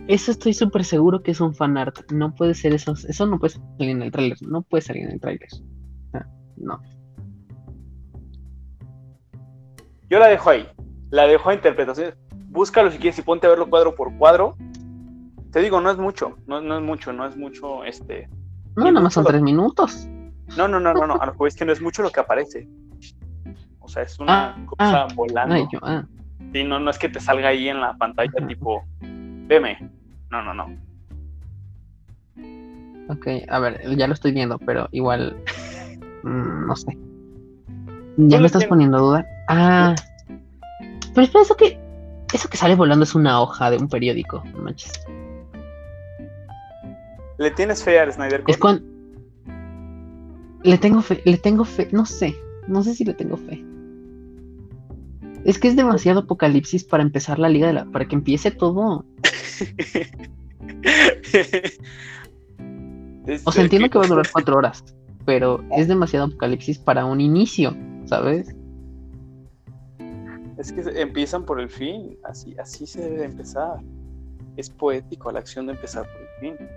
[0.06, 2.12] Eso estoy súper seguro que es un fanart.
[2.12, 2.92] No puede ser eso.
[2.92, 4.36] Eso no puede salir en el trailer.
[4.42, 5.48] No puede salir en el trailer.
[6.56, 6.78] no.
[10.10, 10.68] Yo la dejo ahí.
[11.08, 12.14] La dejo a interpretación.
[12.48, 14.58] Búscalo si quieres y ponte a verlo cuadro por cuadro.
[15.52, 16.38] Te digo, no es mucho.
[16.46, 17.12] No, es mucho.
[17.12, 18.28] No es mucho este.
[18.74, 20.08] No, nada más son tres minutos.
[20.56, 21.20] No, no, no, no, no.
[21.20, 22.66] A lo que es que no es mucho lo que aparece.
[23.78, 25.08] O sea, es una ah, cosa ah.
[25.14, 25.68] volando.
[25.82, 26.04] Ah.
[26.52, 29.90] Sí, no, no es que te salga ahí en la pantalla tipo veme.
[30.30, 30.74] No, no, no.
[33.08, 35.36] Ok, a ver, ya lo estoy viendo, pero igual.
[36.24, 36.96] Mm, no sé.
[38.16, 39.26] ¿Ya me estás poniendo duda?
[39.48, 39.92] Ah.
[40.28, 41.76] Pero espera, eso que.
[42.32, 44.92] Eso que sale volando es una hoja de un periódico, no manches.
[47.42, 48.84] ¿Le tienes fe a Snyder Es cuando.
[50.62, 52.36] Le tengo fe, le tengo fe, no sé.
[52.68, 53.64] No sé si le tengo fe.
[55.44, 57.84] Es que es demasiado apocalipsis para empezar la liga de la.
[57.86, 59.04] para que empiece todo.
[63.44, 64.84] o sea, entiendo que va a durar cuatro horas,
[65.26, 68.54] pero es demasiado apocalipsis para un inicio, ¿sabes?
[70.58, 73.80] Es que empiezan por el fin, así, así se debe empezar.
[74.56, 76.68] Es poético la acción de empezar por el fin.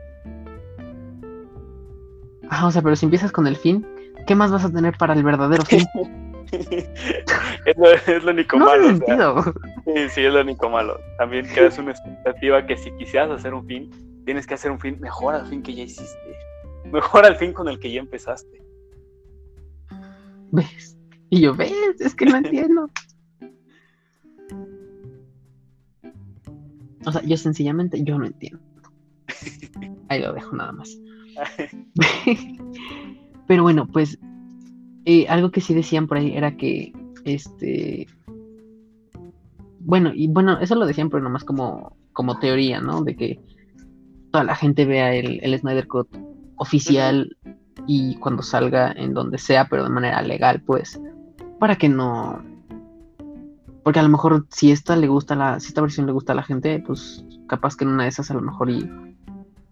[2.49, 3.85] Ah, o sea, pero si empiezas con el fin,
[4.27, 5.85] ¿qué más vas a tener para el verdadero fin?
[6.51, 9.43] es, lo, es, lo, único malo.
[9.85, 10.99] sí, sí, es lo único malo.
[11.17, 13.89] También creas una expectativa que si quisieras hacer un fin,
[14.25, 16.37] tienes que hacer un fin mejor al fin que ya hiciste.
[16.91, 18.63] Mejor al fin con el que ya empezaste.
[20.51, 20.97] ¿Ves?
[21.29, 21.73] Y yo, ¿ves?
[21.99, 22.89] Es que no entiendo.
[27.05, 28.63] O sea, yo sencillamente, yo no entiendo.
[30.09, 30.97] Ahí lo dejo nada más.
[33.47, 34.17] Pero bueno, pues
[35.05, 38.07] eh, algo que sí decían por ahí era que, este,
[39.79, 43.03] bueno, y bueno, eso lo decían, pero nomás como, como teoría, ¿no?
[43.03, 43.39] De que
[44.31, 46.07] toda la gente vea el, el Snyder Cut
[46.55, 47.37] oficial
[47.85, 50.99] y cuando salga en donde sea, pero de manera legal, pues,
[51.59, 52.41] para que no,
[53.85, 56.35] porque a lo mejor si esta le gusta la, si esta versión le gusta a
[56.35, 58.89] la gente, pues capaz que en una de esas a lo mejor y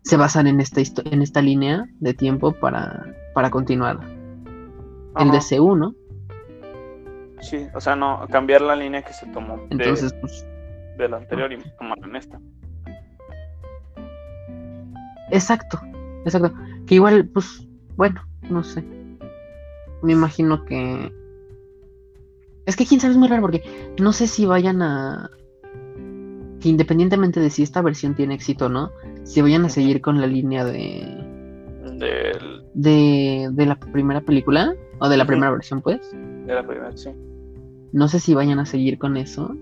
[0.04, 3.99] se basan en esta en esta línea de tiempo para, para continuar
[5.18, 5.95] el DCU, ¿no?
[7.41, 10.45] Sí, o sea, no, cambiar la línea que se tomó Entonces, pues,
[10.97, 12.39] de, la anterior y tomarla en esta.
[15.30, 15.80] Exacto,
[16.26, 16.54] exacto.
[16.88, 18.84] Que igual, pues, bueno, no sé.
[20.01, 21.12] Me imagino que.
[22.66, 25.30] Es que quién sabe es muy raro porque no sé si vayan a.
[26.62, 28.89] Que independientemente de si esta versión tiene éxito o no,
[29.24, 31.05] si vayan a seguir con la línea de.
[31.97, 32.63] Del...
[32.74, 36.11] De, de la primera película o de la primera versión, pues.
[36.11, 37.11] De la primera, sí.
[37.91, 39.55] No sé si vayan a seguir con eso.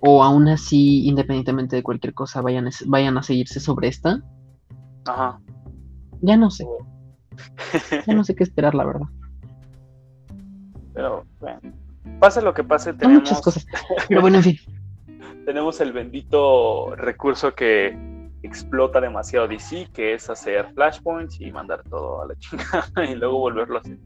[0.00, 4.20] O aún así, independientemente de cualquier cosa, vayan a, vayan a seguirse sobre esta.
[5.04, 5.40] Ajá.
[6.22, 6.66] Ya no sé.
[8.06, 9.06] ya no sé qué esperar, la verdad.
[10.94, 11.60] Pero, bueno.
[12.18, 13.22] Pase lo que pase, tenemos.
[13.22, 13.66] muchas cosas.
[14.08, 14.56] Pero bueno, en fin.
[15.44, 17.96] Tenemos el bendito recurso que
[18.42, 23.38] explota demasiado DC, que es hacer flashpoints y mandar todo a la chingada y luego
[23.38, 23.98] volverlo a hacer.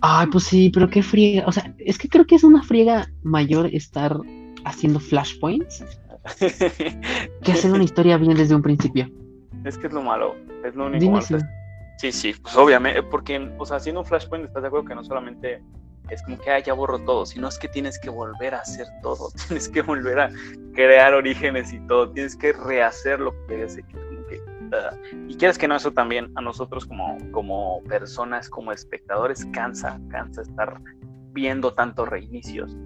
[0.00, 1.44] Ay, pues sí, pero qué friega.
[1.46, 4.16] O sea, es que creo que es una friega mayor estar
[4.64, 5.84] haciendo flashpoints
[6.38, 9.10] que hacer una historia bien desde un principio.
[9.64, 11.38] Es que es lo malo, es lo único malo.
[11.98, 15.02] Sí, sí, pues obviamente, porque, o sea, haciendo un flashpoint, ¿estás de acuerdo que no
[15.02, 15.60] solamente
[16.10, 19.30] es como que ya borro todo, sino es que tienes que volver a hacer todo,
[19.48, 20.30] tienes que volver a
[20.74, 24.40] crear orígenes y todo, tienes que rehacer lo que querías como que,
[24.72, 24.96] ah,
[25.28, 30.42] y quieres que no, eso también a nosotros como, como personas, como espectadores, cansa, cansa
[30.42, 30.80] estar
[31.32, 32.76] viendo tantos reinicios.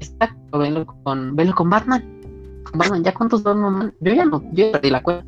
[0.00, 2.20] Exacto, velo con, velo con Batman.
[2.64, 3.94] Con Batman, ¿ya cuántos Batman?
[4.00, 5.26] Yo ya no, yo ya perdí la cuenta.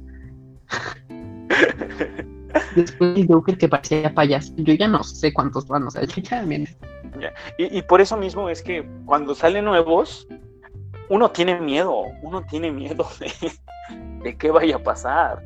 [2.74, 4.52] Después el Joker que parecía payaso.
[4.56, 8.62] Yo ya no sé cuántos van, o sea, ya, y, y, por eso mismo es
[8.62, 10.26] que cuando salen nuevos,
[11.08, 13.06] uno tiene miedo, uno tiene miedo
[14.22, 15.42] de qué vaya a pasar.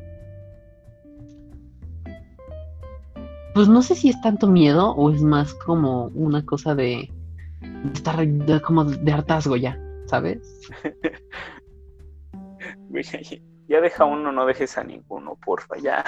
[3.53, 7.11] Pues no sé si es tanto miedo o es más como una cosa de,
[7.61, 10.39] de estar de- como de hartazgo ya, ¿sabes?
[13.67, 16.03] Ya deja uno, no dejes a ninguno, porfa, ya.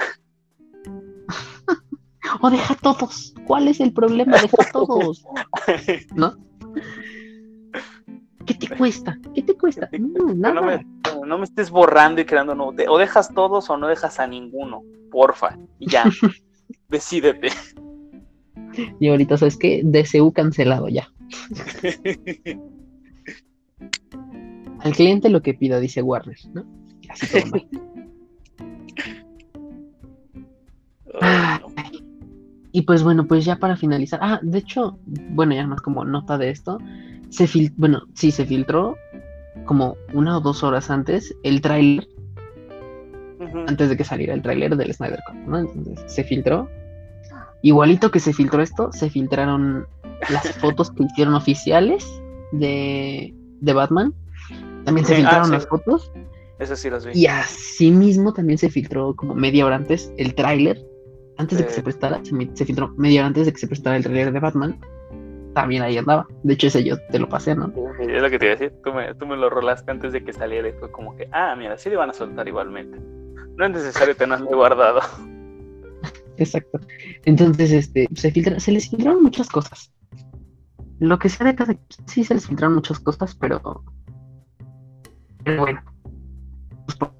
[2.40, 3.34] O deja todos.
[3.46, 4.38] ¿Cuál es el problema?
[4.40, 5.24] Deja todos,
[6.14, 6.34] ¿no?
[8.46, 9.18] ¿Qué te cuesta?
[9.34, 9.88] ¿Qué te cuesta?
[9.98, 10.60] No, No nada.
[10.60, 10.86] me,
[11.26, 12.74] no me estés borrando y creando nuevo.
[12.88, 16.04] O dejas todos o no dejas a ninguno, porfa, y ya.
[16.88, 17.48] Decídete.
[18.98, 19.82] Y ahorita, ¿sabes qué?
[19.84, 21.08] DCU cancelado ya.
[24.80, 26.64] Al cliente lo que pida, dice Warner, ¿no?
[27.08, 27.68] Así todo mal.
[31.20, 31.71] Ay, no.
[32.72, 34.18] Y pues bueno, pues ya para finalizar.
[34.22, 34.98] Ah, de hecho,
[35.30, 36.78] bueno, ya más como nota de esto.
[37.28, 38.96] Se fil bueno, sí, se filtró
[39.66, 42.08] como una o dos horas antes el tráiler,
[43.66, 45.58] antes de que saliera el tráiler del Snyder Cut, ¿no?
[45.58, 46.68] Entonces se filtró.
[47.62, 49.86] Igualito que se filtró esto, se filtraron
[50.30, 52.04] las fotos que hicieron oficiales
[52.52, 54.14] de, de Batman.
[54.84, 55.52] También se Sí, ah, filtraron sí.
[55.52, 56.10] las fotos.
[56.58, 57.12] Eso sí las vi.
[57.14, 60.84] Y asimismo también se filtró como media hora antes el tráiler.
[61.38, 61.76] Antes de que Sí.
[61.76, 64.78] se prestara, se, filtró media hora antes de que se prestara el tráiler de Batman.
[65.54, 66.26] También ahí andaba.
[66.42, 67.68] De hecho, ese yo te lo pasé, ¿no?
[67.98, 68.74] Sí, Es lo que te iba a decir.
[68.82, 71.54] Tú me, tú me lo rolaste antes de que saliera y fue como que, ah,
[71.56, 72.98] mira, sí le van a soltar igualmente.
[73.56, 75.00] No es necesario tenerlo guardado.
[76.36, 76.80] Exacto.
[77.24, 79.92] Entonces, este, se filtra, se les filtraron muchas cosas.
[80.98, 81.76] Lo que sea de cada
[82.06, 83.84] sí se les filtraron muchas cosas, pero.
[85.44, 85.82] Pero bueno.
[86.86, 87.12] Pues, por-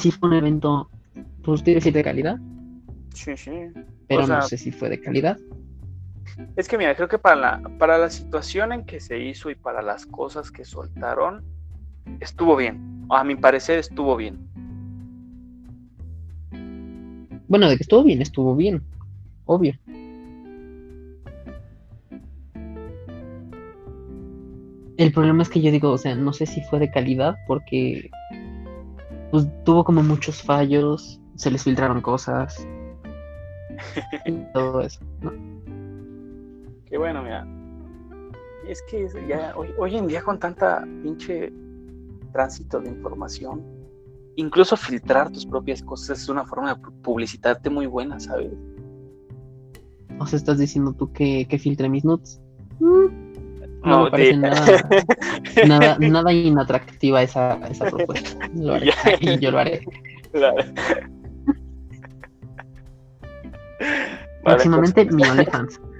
[0.00, 0.90] si fue un evento,
[1.44, 2.38] pues de calidad,
[3.16, 3.50] Sí, sí.
[4.08, 5.38] pero sea, no sé si fue de calidad.
[6.54, 9.54] Es que mira, creo que para la, para la situación en que se hizo y
[9.54, 11.42] para las cosas que soltaron,
[12.20, 13.06] estuvo bien.
[13.08, 14.38] A mi parecer estuvo bien.
[17.48, 18.82] Bueno, de que estuvo bien, estuvo bien.
[19.46, 19.72] Obvio.
[24.98, 28.10] El problema es que yo digo, o sea, no sé si fue de calidad porque
[29.30, 32.66] pues, tuvo como muchos fallos, se les filtraron cosas
[34.54, 35.00] todo eso.
[35.20, 35.32] ¿no?
[36.86, 37.46] Qué bueno, mira.
[38.68, 41.52] Es que ya hoy, hoy en día con tanta pinche
[42.32, 43.62] tránsito de información,
[44.36, 48.52] incluso filtrar tus propias cosas es una forma de pu- publicitarte muy buena, ¿sabes?
[50.18, 52.40] O sea, estás diciendo tú que, que filtré mis nudes.
[52.80, 53.06] Mm,
[53.84, 54.88] No, me de- parece nada,
[55.68, 58.48] nada, nada inatractiva esa, esa propuesta.
[58.54, 58.86] Lo haré.
[58.86, 58.94] Ya.
[59.20, 59.84] Y yo lo haré.
[60.32, 60.56] Claro.
[64.46, 65.80] Vale, Próximamente mi OnlyFans.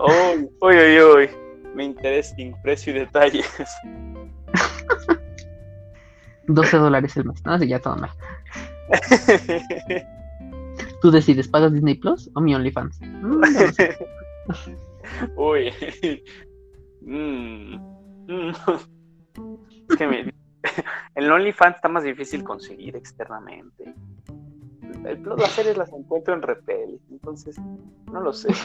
[0.00, 1.30] Uy, uy, uy, uy.
[1.74, 3.46] Me interesa sin precio y detalles.
[6.46, 7.44] 12 dólares el mes.
[7.44, 8.10] No, sí, ya todo mal.
[11.02, 12.98] Tú decides, ¿pagas Disney Plus o mi OnlyFans?
[13.02, 13.98] Mm, ya no sé.
[15.36, 15.70] Uy.
[17.02, 17.74] Mm,
[18.26, 18.52] mm.
[19.90, 20.32] Es que
[21.16, 23.94] el OnlyFans está más difícil conseguir externamente.
[25.04, 27.56] El, las series las encuentro en Repel, entonces
[28.12, 28.48] no lo sé.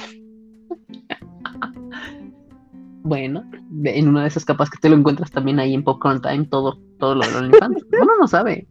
[3.08, 6.22] Bueno, de- en una de esas capas que te lo encuentras también ahí en Popcorn
[6.22, 7.86] Time, todo, todo lo del OnlyFans.
[8.02, 8.68] Uno no sabe.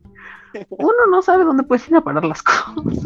[0.71, 2.75] Uno no sabe dónde puedes ir a parar las cosas.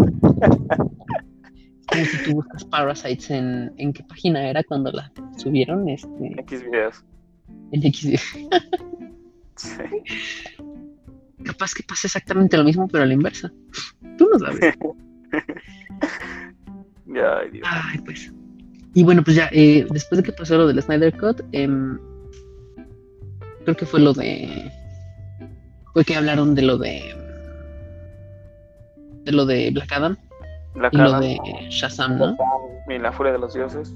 [1.91, 6.63] Como si tú buscas Parasites en, en qué página era cuando la subieron, este, X
[6.65, 7.05] videos.
[7.73, 8.23] en X.
[9.57, 9.83] Sí.
[11.45, 13.53] Capaz que pasa exactamente lo mismo, pero a la inversa.
[14.19, 14.61] Tú no sabes.
[17.07, 17.67] Ay, Dios.
[17.71, 18.31] Ay, pues.
[18.95, 21.99] Y bueno, pues ya, eh, después de que pasó lo del Snyder Cut, em,
[23.65, 24.71] creo que fue lo de.
[25.95, 27.15] Fue que hablaron de lo de.
[29.25, 30.17] De lo de Black Adam
[30.75, 31.39] La y lo de
[31.71, 32.37] Shazam, ¿no?
[32.89, 33.93] Y la furia de los dioses.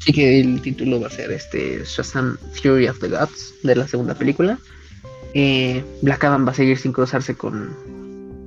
[0.00, 3.86] Sí, que el título va a ser este Shazam Fury of the Gods de la
[3.86, 4.58] segunda película.
[5.34, 7.70] Eh, Black Adam va a seguir sin cruzarse con,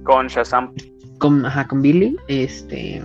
[0.09, 0.73] Con Shazam.
[1.19, 2.15] con, ajá, con Billy.
[2.27, 3.03] Este,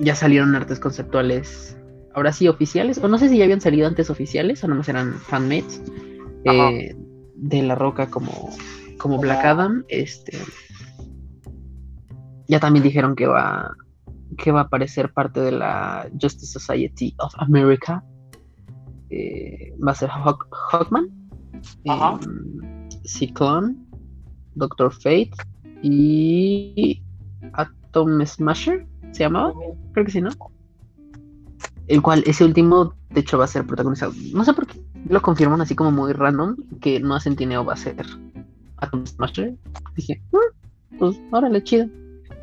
[0.00, 1.76] ya salieron artes conceptuales,
[2.14, 5.12] ahora sí oficiales, o no sé si ya habían salido antes oficiales, o nomás eran
[5.14, 5.80] fanmates
[6.44, 6.96] eh,
[7.36, 8.50] de La Roca como,
[8.98, 9.84] como Black Adam.
[9.88, 10.36] Este,
[12.48, 13.72] ya también dijeron que va,
[14.36, 18.02] que va a aparecer parte de la Justice Society of America.
[19.10, 21.08] Eh, va a ser Hawk- Hawkman,
[21.86, 22.18] Ajá.
[23.06, 23.76] Cyclone,
[24.54, 25.30] Doctor Fate
[25.82, 27.02] y
[27.52, 29.52] Atom Smasher, ¿se llamaba?
[29.92, 30.30] Creo que sí, ¿no?
[31.88, 34.12] El cual, ese último, de hecho, va a ser protagonizado.
[34.32, 37.76] No sé por qué lo confirman así como muy random, que Noah Centineo va a
[37.76, 38.06] ser
[38.78, 39.54] Atom Smasher.
[39.96, 41.86] Dije, "Mm, pues órale, chido.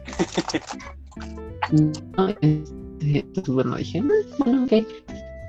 [1.72, 4.10] No, este, pues, bueno, dije, "Mm,
[4.40, 4.72] bueno, ok.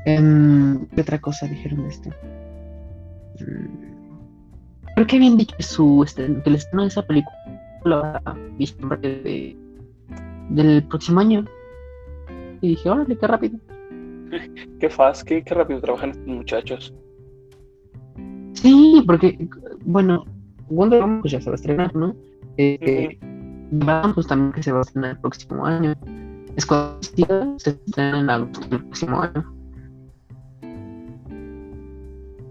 [0.04, 2.10] Em, ¿Qué otra cosa dijeron de esto?
[3.40, 3.90] Mm,
[4.94, 7.34] Creo que habían dicho su, que el estreno de esa película
[7.84, 9.56] va a diciembre de,
[10.50, 11.44] del próximo año.
[12.60, 13.58] Y dije, órale, qué rápido.
[14.78, 16.94] Qué fácil, qué, qué rápido trabajan estos muchachos.
[18.52, 19.48] Sí, porque,
[19.84, 20.24] bueno,
[20.68, 22.14] Wonder Woman pues ya se va a estrenar, ¿no?
[22.56, 23.18] Eh,
[24.14, 25.94] pues también que se va a estrenar el próximo año.
[26.56, 29.54] Escuadrón Suicida se estrena en agosto del próximo año.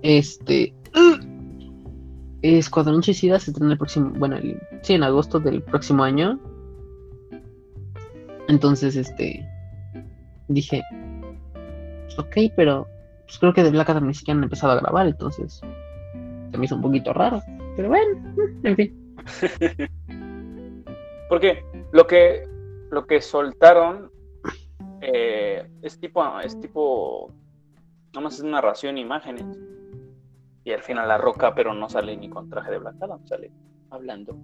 [0.01, 0.73] Este.
[2.41, 4.11] Escuadrón Suicida se estrena el próximo.
[4.17, 6.39] Bueno, el- sí, en agosto del próximo año.
[8.47, 9.45] Entonces, este.
[10.47, 10.81] Dije.
[12.17, 12.87] ok, pero.
[13.25, 15.61] Pues creo que de Black Adam ni siquiera han empezado a grabar, entonces.
[16.51, 17.41] Se me hizo un poquito raro.
[17.75, 19.15] Pero bueno, mm, en fin.
[21.29, 22.47] Porque lo que
[22.89, 24.09] lo que soltaron
[25.01, 27.31] eh, es tipo es tipo
[28.15, 29.45] nomás es narración e imágenes
[30.63, 33.51] y al final la roca pero no sale ni con traje de Black Adam sale
[33.89, 34.37] hablando.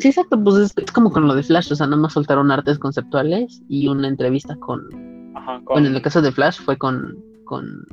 [0.00, 2.50] Sí, exacto, pues es, es como con lo de Flash, o sea, nada más soltaron
[2.50, 4.80] artes conceptuales y una entrevista con,
[5.36, 7.86] Ajá, con- bueno, en el caso de Flash fue con, con,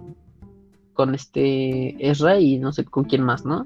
[0.93, 3.63] con este Ezra y no sé con quién más, ¿no?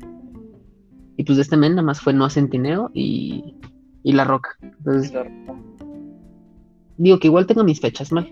[1.16, 3.56] Y pues de este men nada más fue Noah Centineo y,
[4.04, 4.50] y La Roca.
[4.62, 5.56] Entonces, la roca.
[6.98, 8.32] digo que igual tengo mis fechas mal.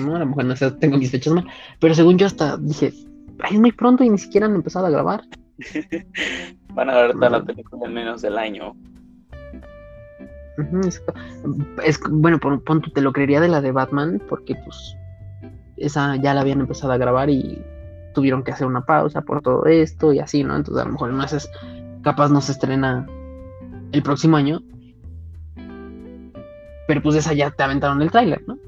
[0.00, 0.16] ¿No?
[0.16, 1.46] A lo mejor no sé, tengo mis fechas mal.
[1.80, 2.92] Pero según yo hasta dije,
[3.40, 5.22] ay, es muy pronto y ni siquiera han empezado a grabar.
[6.74, 8.74] van a ver toda la película en menos del año
[10.84, 11.02] es,
[11.84, 14.96] es- bueno, por punto te lo creería de la de Batman, porque pues
[15.76, 17.62] esa ya la habían empezado a grabar y
[18.14, 20.54] tuvieron que hacer una pausa por todo esto y así, ¿no?
[20.56, 21.50] Entonces a lo mejor en esas
[22.02, 23.06] capaz no se estrena
[23.92, 24.60] el próximo año.
[26.86, 28.58] Pero pues esa ya te aventaron el tráiler, ¿no?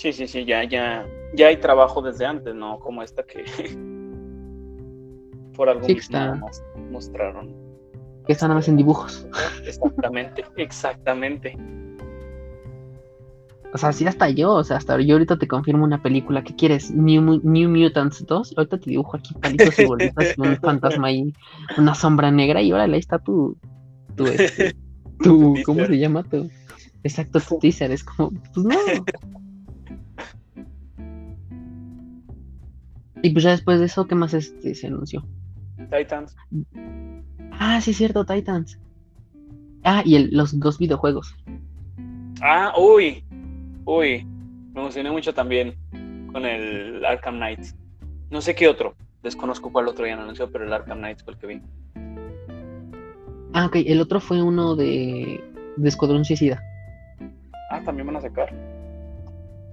[0.00, 3.44] Sí sí sí ya ya ya hay trabajo desde antes no como esta que
[5.54, 7.54] por algo Sí, más mostraron
[8.26, 9.26] Que está nada más en dibujos.
[9.66, 11.54] exactamente exactamente
[13.74, 16.56] O sea, sí hasta yo, o sea, hasta yo ahorita te confirmo una película que
[16.56, 21.32] quieres, New, New Mutants 2, ahorita te dibujo aquí palitos y bolitas, un fantasma ahí,
[21.78, 23.56] una sombra negra, y órale, ahí está tu,
[24.16, 24.74] tu, este,
[25.22, 26.24] tu, ¿cómo se llama?
[26.24, 26.50] Tu,
[27.04, 28.76] exacto, tu teaser, es como, pues no.
[33.22, 35.26] Y pues ya después de eso, ¿qué más este, se anunció?
[35.90, 36.36] Titans
[37.52, 38.78] Ah, sí, es cierto, Titans.
[39.84, 41.34] Ah, y el- los dos videojuegos.
[42.42, 43.24] Ah, uy,
[43.84, 44.24] uy,
[44.74, 45.74] me emocioné mucho también
[46.32, 47.60] con el Arkham Knight.
[48.30, 51.34] No sé qué otro, desconozco cuál otro ya no anunció, pero el Arkham Knight fue
[51.34, 51.60] el que vi.
[53.52, 55.42] Ah, ok, el otro fue uno de,
[55.76, 56.62] de Escuadrón Suicida.
[57.70, 58.54] Ah, también van a sacar.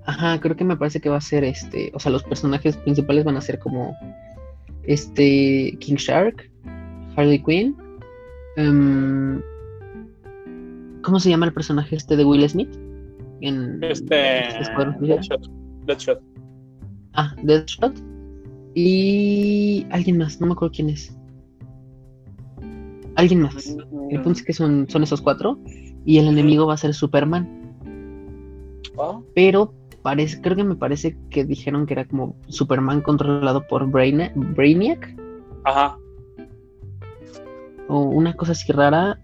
[0.07, 3.25] Ajá, creo que me parece que va a ser este, o sea, los personajes principales
[3.25, 3.93] van a ser como
[4.83, 6.49] este King Shark,
[7.17, 7.75] Harley Quinn,
[8.55, 9.41] em,
[11.01, 12.73] ¿cómo se llama el personaje este de Will Smith?
[13.41, 14.95] En Este, Suicida?
[15.01, 15.51] Deadshot,
[15.85, 16.21] Deadshot.
[17.13, 18.01] Ah, Deadshot
[18.75, 21.13] y alguien más, no me acuerdo quién es.
[23.15, 23.75] Alguien más.
[24.09, 25.59] El punto es que son, son esos cuatro
[26.05, 27.45] y el enemigo va a ser Superman.
[28.97, 29.73] Ah, pero
[30.07, 35.13] parece, creo que me parece que dijeron que era como Superman controlado por Braina- Brainiac
[35.65, 35.97] Ajá,
[37.89, 39.19] o una cosa así rara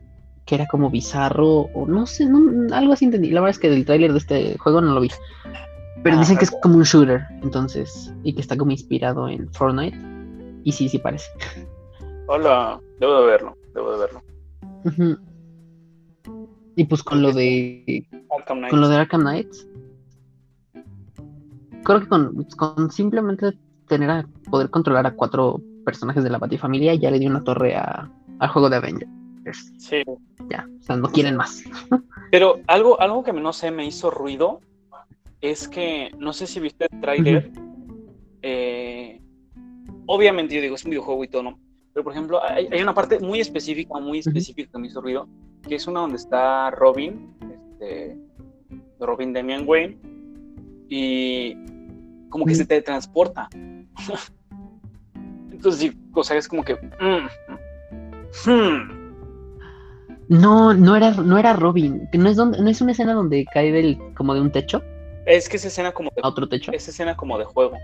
[0.46, 3.30] que era como bizarro o no sé, no- algo así entendí.
[3.32, 5.10] La verdad es que del tráiler de este juego no lo vi.
[6.04, 9.48] Pero Ah, dicen que es como un shooter, entonces, y que está como inspirado en
[9.54, 9.98] Fortnite.
[10.66, 11.30] Y sí, sí parece.
[12.28, 14.22] hola, debo de verlo, debo de verlo.
[16.76, 18.06] Y pues con lo de
[18.38, 19.66] Arkham con lo de Arkham Knights,
[21.84, 23.54] creo que con, con simplemente
[23.88, 27.76] tener a poder controlar a cuatro personajes de la Batifamilia ya le dio una torre
[27.76, 28.10] a,
[28.40, 29.10] al juego de Avengers.
[29.78, 30.04] Sí,
[30.50, 31.64] Ya, o sea, no quieren más.
[32.32, 34.62] pero algo, algo que no sé me hizo ruido
[35.42, 37.52] es que, no sé si viste el tráiler,
[38.42, 39.22] eh,
[40.06, 41.60] obviamente yo digo, es un videojuego y todo, ¿no?
[41.94, 45.28] Pero por ejemplo, hay, hay una parte muy específica, muy específica que me hizo ruido,
[45.68, 48.18] que es una donde está Robin, este,
[49.00, 49.98] Robin Damian Wayne,
[50.88, 51.56] y
[52.34, 53.48] como que se teletransporta.
[55.52, 56.74] Entonces, sí, o sea, es como que...
[56.74, 59.14] mm, hmm,
[60.30, 63.72] No, no era, no era Robin, no es donde, no es una escena donde cae
[63.72, 64.82] del, como de un techo
[65.28, 66.72] es que esa escena como de a otro techo.
[66.72, 67.78] esa escena como de juego.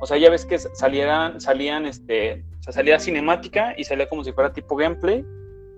[0.00, 4.22] O sea, ya ves que salieran, salían, este, o sea, salía cinemática y salía como
[4.22, 5.24] si fuera tipo gameplay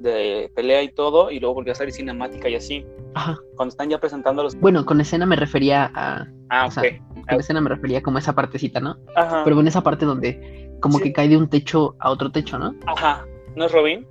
[0.00, 2.84] de pelea y todo, y luego volvía a salir cinemática y así.
[3.14, 3.38] Ajá.
[3.56, 4.58] Cuando están ya presentando los.
[4.58, 6.26] Bueno, con escena me refería a.
[6.50, 7.26] Ah, o sea, ok.
[7.28, 8.96] Con escena me refería como a esa partecita, ¿no?
[9.16, 9.42] Ajá.
[9.44, 11.04] Pero en esa parte donde como Sí.
[11.04, 12.74] que cae de un techo a otro techo, ¿no?
[12.86, 13.24] Ajá.
[13.56, 14.06] ¿No es Robin?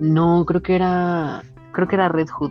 [0.00, 1.42] No, creo que era.
[1.72, 2.50] Creo que era Red Hood.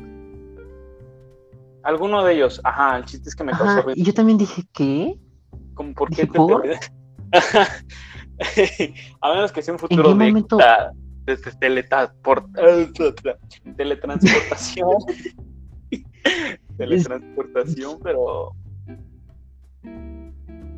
[1.84, 2.62] Alguno de ellos.
[2.64, 3.82] Ajá, el chiste es que me causó Ajá.
[3.82, 4.00] ruido.
[4.00, 5.18] Y yo también dije, ¿qué?
[5.74, 6.64] Como, ¿Por dije, qué te ¿por?
[9.22, 10.58] A menos que sea un futuro de, momento?
[11.26, 13.36] Ta- de- de teletransport-
[13.78, 14.88] teletransportación.
[16.78, 18.54] teletransportación, pero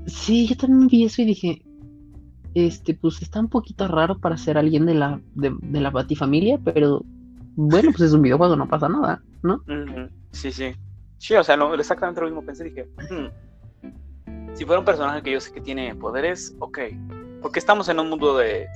[0.06, 1.62] Sí, yo también vi eso y dije,
[2.54, 6.60] este, pues está un poquito raro para ser alguien de la, de, de la Batifamilia,
[6.64, 7.02] pero
[7.56, 9.62] bueno, pues es un videojuego, no pasa nada, ¿no?
[10.32, 10.74] Sí, sí.
[11.18, 12.66] Sí, o sea, no, exactamente lo mismo pensé.
[12.66, 13.28] Dije, "Hmm,
[14.56, 16.80] si fuera un personaje que yo sé que tiene poderes, ok.
[17.42, 18.68] Porque estamos en un mundo de,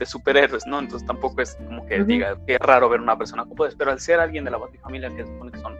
[0.00, 0.80] de superhéroes, ¿no?
[0.80, 2.06] Entonces tampoco es como que Ujú.
[2.06, 3.76] diga que es raro ver una persona con poderes.
[3.78, 5.76] Pero al ser alguien de la Batifamilia, que supone que son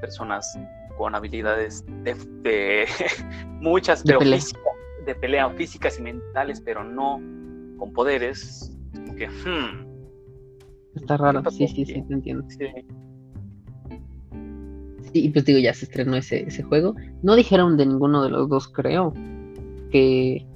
[0.00, 0.58] personas
[0.96, 2.86] con habilidades de, de
[3.60, 4.38] muchas, De pero pelea.
[4.38, 4.62] físicas,
[5.06, 7.14] de pelea, físicas y mentales, pero no
[7.78, 9.92] con poderes, es como que, hmm,
[10.94, 12.44] Está raro, sí, sí, sí, te entiendo.
[12.50, 12.66] sí.
[15.12, 16.94] Sí, y pues digo, ya se estrenó ese, ese juego.
[17.22, 19.12] No dijeron de ninguno de los dos, creo,
[19.90, 20.46] que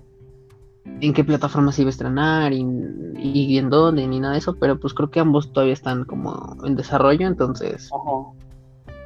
[1.01, 2.64] en qué plataforma se iba a estrenar y,
[3.18, 6.57] y en dónde, ni nada de eso, pero pues creo que ambos todavía están como
[6.64, 8.97] en desarrollo, entonces Ajá.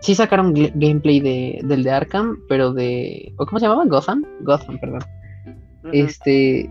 [0.00, 3.34] sí sacaron gameplay de, del de Arkham, pero de...
[3.38, 3.84] ¿o ¿Cómo se llamaba?
[3.86, 4.24] Gotham.
[4.40, 5.02] Gotham, perdón.
[5.92, 6.70] Este,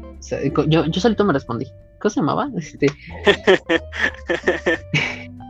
[0.68, 1.68] yo, yo solito me respondí.
[2.00, 2.50] ¿Cómo se llamaba?
[2.58, 2.88] Este,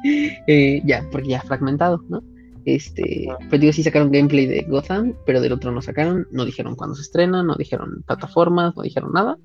[0.47, 2.21] eh, ya, porque ya fragmentado, ¿no?
[2.65, 6.75] Este, pero digo, sí sacaron gameplay de Gotham, pero del otro no sacaron, no dijeron
[6.75, 9.37] cuándo se estrena, no dijeron plataformas, no dijeron nada,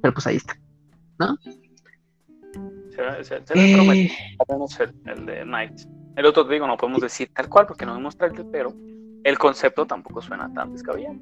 [0.00, 0.58] pero pues ahí está.
[2.90, 3.36] Se, se.
[3.54, 4.10] Eh,
[4.48, 5.80] el, el de Night.
[6.16, 8.72] El otro te digo, no podemos decir tal cual porque no vimos trailer, pero
[9.22, 11.18] el concepto tampoco suena tan descabellado.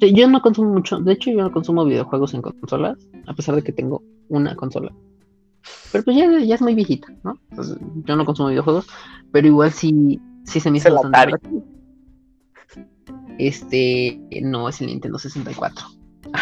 [0.00, 2.96] Yo no consumo mucho, de hecho yo no consumo videojuegos en consolas,
[3.26, 4.92] a pesar de que tengo una consola.
[5.92, 7.38] Pero pues ya, ya es muy viejita, ¿no?
[7.50, 8.86] Entonces, yo no consumo videojuegos,
[9.32, 11.38] pero igual sí, sí se me hizo bastante.
[13.38, 15.86] Este, no, es el Nintendo 64.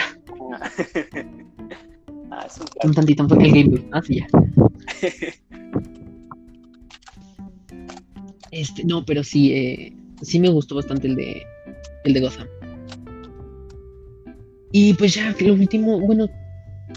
[2.31, 3.89] ah, es un Un tantito, un poquito el Game Boy.
[3.93, 4.27] Ah, sí, ya.
[8.53, 11.43] Este, no, pero sí, eh, sí me gustó bastante el de,
[12.05, 12.47] el de Gotham.
[14.73, 16.29] Y pues ya, que lo último, bueno,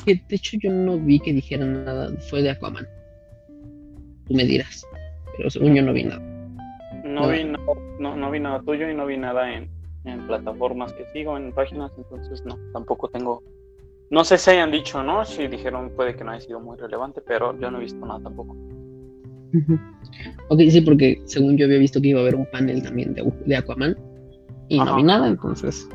[0.03, 2.87] que de hecho yo no vi que dijeran nada, fue de Aquaman.
[4.27, 4.85] Tú me dirás,
[5.37, 6.21] pero según yo no vi nada.
[7.03, 7.63] No vi nada,
[7.99, 9.69] no, no vi nada tuyo y no vi nada en,
[10.05, 13.43] en plataformas que sigo, en páginas, entonces no, tampoco tengo.
[14.09, 15.25] No sé si hayan dicho, ¿no?
[15.25, 18.19] Si dijeron puede que no haya sido muy relevante, pero yo no he visto nada
[18.21, 18.55] tampoco.
[20.49, 23.23] Ok, sí, porque según yo había visto que iba a haber un panel también de,
[23.45, 23.95] de Aquaman
[24.67, 24.91] y Ajá.
[24.91, 25.87] no vi nada, entonces.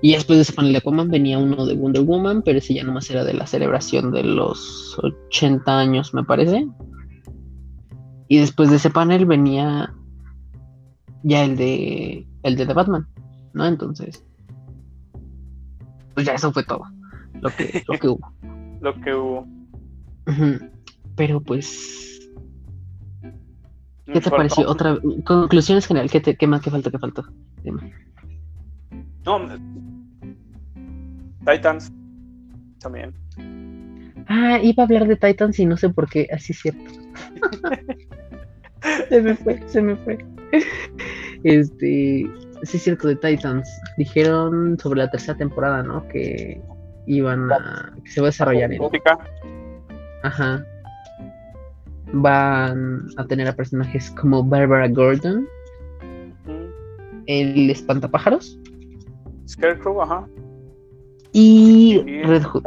[0.00, 2.84] Y después de ese panel de Aquaman venía uno de Wonder Woman, pero ese ya
[2.84, 6.68] nomás era de la celebración de los 80 años, me parece.
[8.28, 9.92] Y después de ese panel venía
[11.24, 13.06] ya el de el de The Batman,
[13.54, 13.66] ¿no?
[13.66, 14.24] Entonces,
[16.14, 16.82] pues ya eso fue todo
[17.40, 18.32] lo que, lo que hubo.
[18.80, 19.44] Lo que hubo.
[21.16, 22.30] Pero pues
[24.06, 24.70] ¿Qué te Faltó- pareció?
[24.70, 27.24] Otra conclusiones general, ¿qué, te, qué más, qué faltó, qué faltó?
[29.24, 29.40] No,
[31.50, 31.92] Titans
[32.80, 33.14] también.
[34.28, 36.84] Ah, iba a hablar de Titans y no sé por qué, así es cierto.
[39.08, 40.18] se me fue, se me fue.
[41.44, 42.26] Este,
[42.62, 43.68] sí es cierto de Titans.
[43.96, 46.06] Dijeron sobre la tercera temporada, ¿no?
[46.08, 46.60] Que
[47.06, 48.82] iban a, que se va a desarrollar en,
[50.22, 50.64] ajá.
[52.12, 55.46] Van a tener a personajes como Barbara Gordon,
[56.48, 56.70] Mm,
[57.26, 58.58] el espantapájaros
[59.46, 60.26] Scarecrow, ajá.
[61.32, 62.02] Y.
[62.24, 62.64] Red Hood.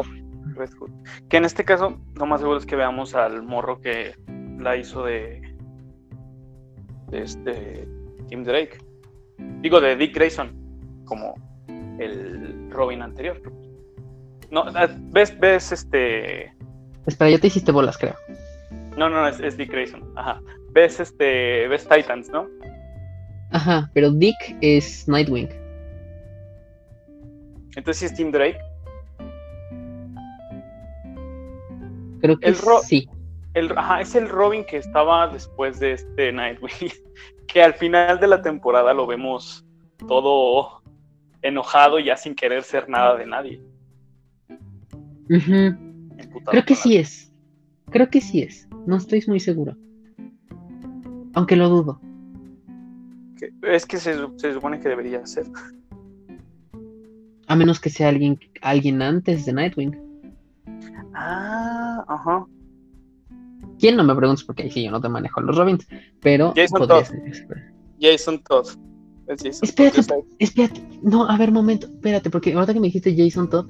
[0.56, 0.92] Red Hood.
[1.30, 4.16] Que en este caso, lo más seguro es que veamos al morro que
[4.60, 5.42] la hizo de,
[7.10, 7.88] de este
[8.30, 8.78] Tim Drake.
[9.62, 10.52] Digo, de Dick Grayson,
[11.06, 11.36] como
[12.00, 13.42] el Robin anterior.
[14.50, 16.54] No, ah, ves, ves este.
[17.06, 18.16] Espera, ya te hiciste bolas, creo.
[18.98, 20.04] No, no, es, es Dick Grayson.
[20.16, 20.42] Ajá.
[20.72, 21.68] Ves este.
[21.68, 22.48] Ves Titans, ¿no?
[23.52, 25.50] Ajá, pero Dick es Nightwing.
[27.76, 28.60] Entonces sí es Tim Drake.
[32.22, 33.10] Creo que El sí.
[33.54, 36.92] El, ajá, es el Robin que estaba después de este Nightwing.
[37.48, 39.66] Que al final de la temporada lo vemos
[40.08, 40.82] todo
[41.42, 43.62] enojado y ya sin querer ser nada de nadie.
[45.28, 47.34] Creo que sí es.
[47.90, 48.70] Creo que sí es.
[48.86, 49.76] No estoy muy seguro.
[51.34, 52.02] Aunque lo dudo.
[53.64, 55.46] Es que se, supone que debería ser.
[57.52, 59.94] A menos que sea alguien, alguien antes de Nightwing.
[61.14, 62.46] Ah, ajá.
[63.78, 64.46] ¿Quién no me preguntes?
[64.46, 65.86] Porque ahí sí yo no te manejo los Robins.
[66.22, 66.54] Pero.
[66.56, 67.08] Jason Todd.
[68.00, 68.68] Jason Todd.
[69.28, 70.00] espérate,
[70.40, 70.82] espérate.
[71.02, 71.88] No, a ver, momento.
[71.88, 73.68] Espérate, porque ahora que me dijiste Jason Todd,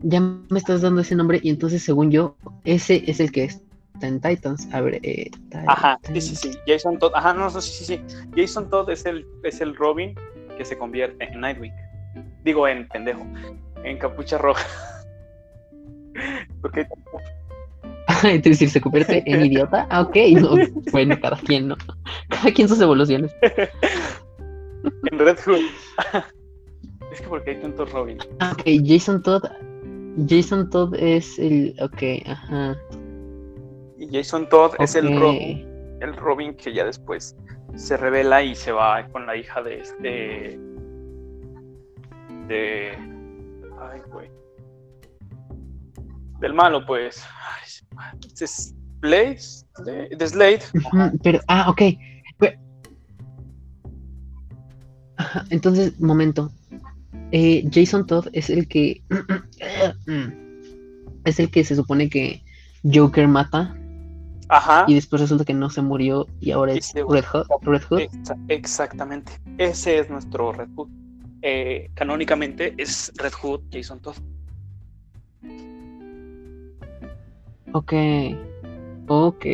[0.00, 3.60] ya me estás dando ese nombre y entonces, según yo, ese es el que es
[4.00, 4.66] en Titans.
[4.72, 5.30] A ver, eh,
[5.66, 6.50] Ajá, sí, sí, sí.
[6.66, 7.12] Jason Todd.
[7.14, 8.00] Ajá, no, sí, sí, sí.
[8.34, 10.14] Jason Todd es el, es el Robin
[10.56, 11.89] que se convierte en Nightwing.
[12.44, 13.26] Digo, en pendejo.
[13.84, 14.66] En capucha roja.
[16.60, 16.86] Porque.
[18.24, 19.86] Es decir, se convierte en idiota.
[19.88, 20.16] Ah, ok.
[20.92, 21.76] bueno, cada quien, ¿no?
[22.28, 23.34] Cada quien sus evoluciones.
[23.42, 25.60] en Red Hood.
[27.12, 28.18] es que porque hay tantos Robin.
[28.40, 29.44] Ah, ok, Jason Todd.
[30.28, 31.74] Jason Todd es el.
[31.80, 32.76] Ok, ajá.
[33.98, 35.66] Y Jason Todd es el Robin,
[36.00, 37.36] el Robin que ya después
[37.76, 40.58] se revela y se va con la hija de este.
[42.50, 42.90] De.
[43.80, 44.28] Ay, güey.
[46.40, 47.24] Del malo, pues.
[48.40, 49.38] Es Blade.
[49.84, 50.62] De, Slade.
[51.22, 51.82] pero, ah, ok.
[55.50, 56.50] Entonces, momento.
[57.30, 59.00] Eh, Jason Todd es el que.
[61.24, 62.42] es el que se supone que
[62.82, 63.76] Joker mata
[64.48, 64.86] Ajá.
[64.88, 67.26] Y después resulta que no se murió y ahora es Red
[67.88, 68.00] Hood.
[68.48, 69.30] exactamente.
[69.58, 70.88] Ese es nuestro Red Hood.
[71.42, 74.16] Eh, canónicamente es Red Hood Jason Todd.
[77.72, 77.92] Ok.
[79.08, 79.46] Ok.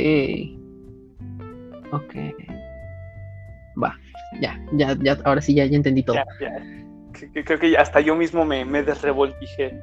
[1.92, 2.14] Ok.
[3.82, 3.98] Va.
[4.40, 6.16] Ya, ya, ya, ahora sí ya, ya entendí todo.
[7.12, 9.80] Creo que hasta yo mismo me, me desrevoltijé.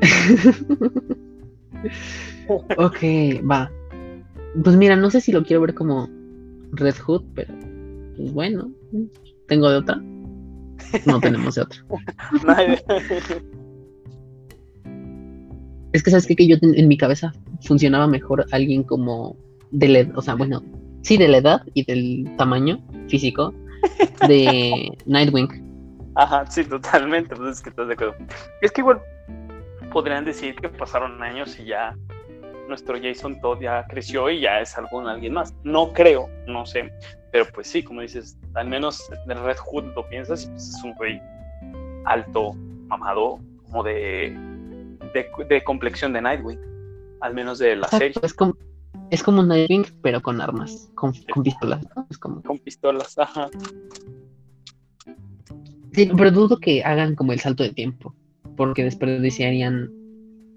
[2.76, 2.98] ok,
[3.48, 3.70] va.
[4.62, 6.08] Pues mira, no sé si lo quiero ver como
[6.72, 7.54] Red Hood, pero
[8.16, 8.70] pues bueno,
[9.48, 10.00] ¿tengo de otra?
[11.06, 11.84] No tenemos de otra.
[15.92, 17.32] es que sabes que yo en mi cabeza
[17.62, 19.36] funcionaba mejor alguien como
[19.70, 20.62] de la edad, o sea, bueno,
[21.02, 23.54] sí de la edad y del tamaño físico
[24.26, 26.12] de Nightwing.
[26.16, 28.14] Ajá, sí, totalmente, pues es que estás de acuerdo.
[28.60, 29.00] Es que igual
[29.92, 31.96] podrían decir que pasaron años y ya
[32.68, 35.54] nuestro Jason Todd ya creció y ya es algún alguien más.
[35.64, 36.92] No creo, no sé,
[37.32, 40.94] pero pues sí, como dices, al menos de Red Hood lo piensas, pues es un
[40.94, 41.20] güey
[42.04, 42.54] alto,
[42.88, 44.36] mamado, como de,
[45.48, 46.58] de, complexión de Nightwing,
[47.20, 48.14] al menos de la serie.
[48.22, 48.56] Es como,
[49.10, 51.12] es como Nightwing, pero con armas, con,
[51.42, 51.86] pistolas.
[52.10, 52.42] Es como...
[52.42, 53.48] Con pistolas, ajá.
[55.92, 58.14] Sí, pero dudo que hagan como el salto de tiempo
[58.60, 59.90] porque desperdiciarían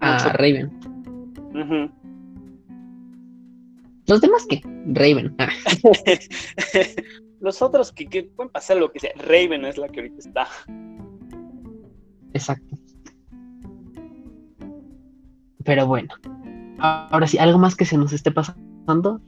[0.00, 0.70] a Raven.
[4.06, 5.34] Los demás que Raven.
[5.38, 5.48] Ah.
[7.40, 9.10] Los otros que, pueden pasar lo que sea.
[9.16, 10.48] Raven es la que ahorita está.
[12.32, 12.78] Exacto.
[15.64, 16.14] Pero bueno.
[16.78, 19.20] Ahora sí, ¿algo más que se nos esté pasando?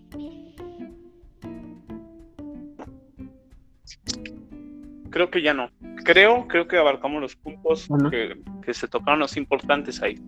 [5.11, 5.71] Creo que ya no
[6.07, 10.19] creo, creo que abarcamos los puntos que, se tocaron los importantes ahí.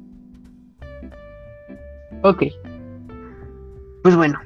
[2.23, 2.45] Ok.
[4.09, 4.41] Pues bueno,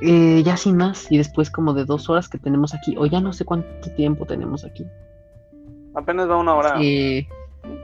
[0.00, 3.20] eh, ya sin más, y después como de dos horas que tenemos aquí, o ya
[3.20, 4.86] no sé cuánto tiempo tenemos aquí.
[5.94, 6.76] Apenas va una hora.
[6.80, 7.28] Eh...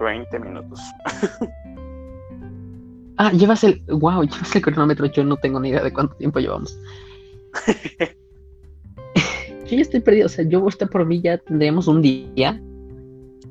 [0.00, 0.80] 20 minutos.
[3.18, 3.82] ah, llevas el.
[3.88, 5.04] Wow, llevas el cronómetro.
[5.04, 6.80] Yo no tengo ni idea de cuánto tiempo llevamos.
[9.66, 10.24] yo ya estoy perdido.
[10.24, 12.58] O sea, yo usted por mí ya tendríamos un día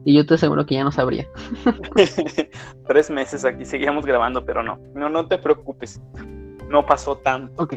[0.04, 1.28] y yo te aseguro que ya no sabría.
[2.88, 4.80] Tres meses aquí seguíamos grabando, pero no.
[4.96, 6.02] No, no te preocupes.
[6.70, 7.64] No pasó tanto.
[7.64, 7.76] Ok.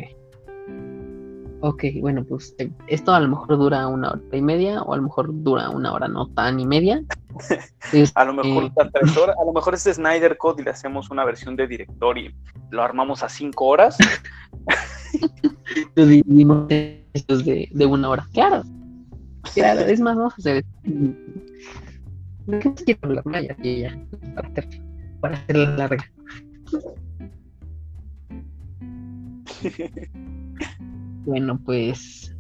[1.63, 4.97] Ok, bueno, pues eh, esto a lo mejor dura una hora y media, o a
[4.97, 7.03] lo mejor dura una hora no tan y media.
[8.15, 9.37] a lo mejor este, tres horas.
[9.39, 12.35] A lo mejor es Snyder Code y le hacemos una versión de director y
[12.71, 13.99] lo armamos a cinco horas.
[15.95, 17.05] lo dividimos de,
[17.71, 18.27] de una hora.
[18.33, 18.63] Claro.
[19.55, 20.65] Claro, es más, vamos a hacer
[22.47, 23.25] ¿Qué quiero hablar?
[23.25, 23.39] Para,
[24.49, 24.69] hacer,
[25.21, 26.05] para hacerla larga.
[31.25, 32.35] bueno, pues,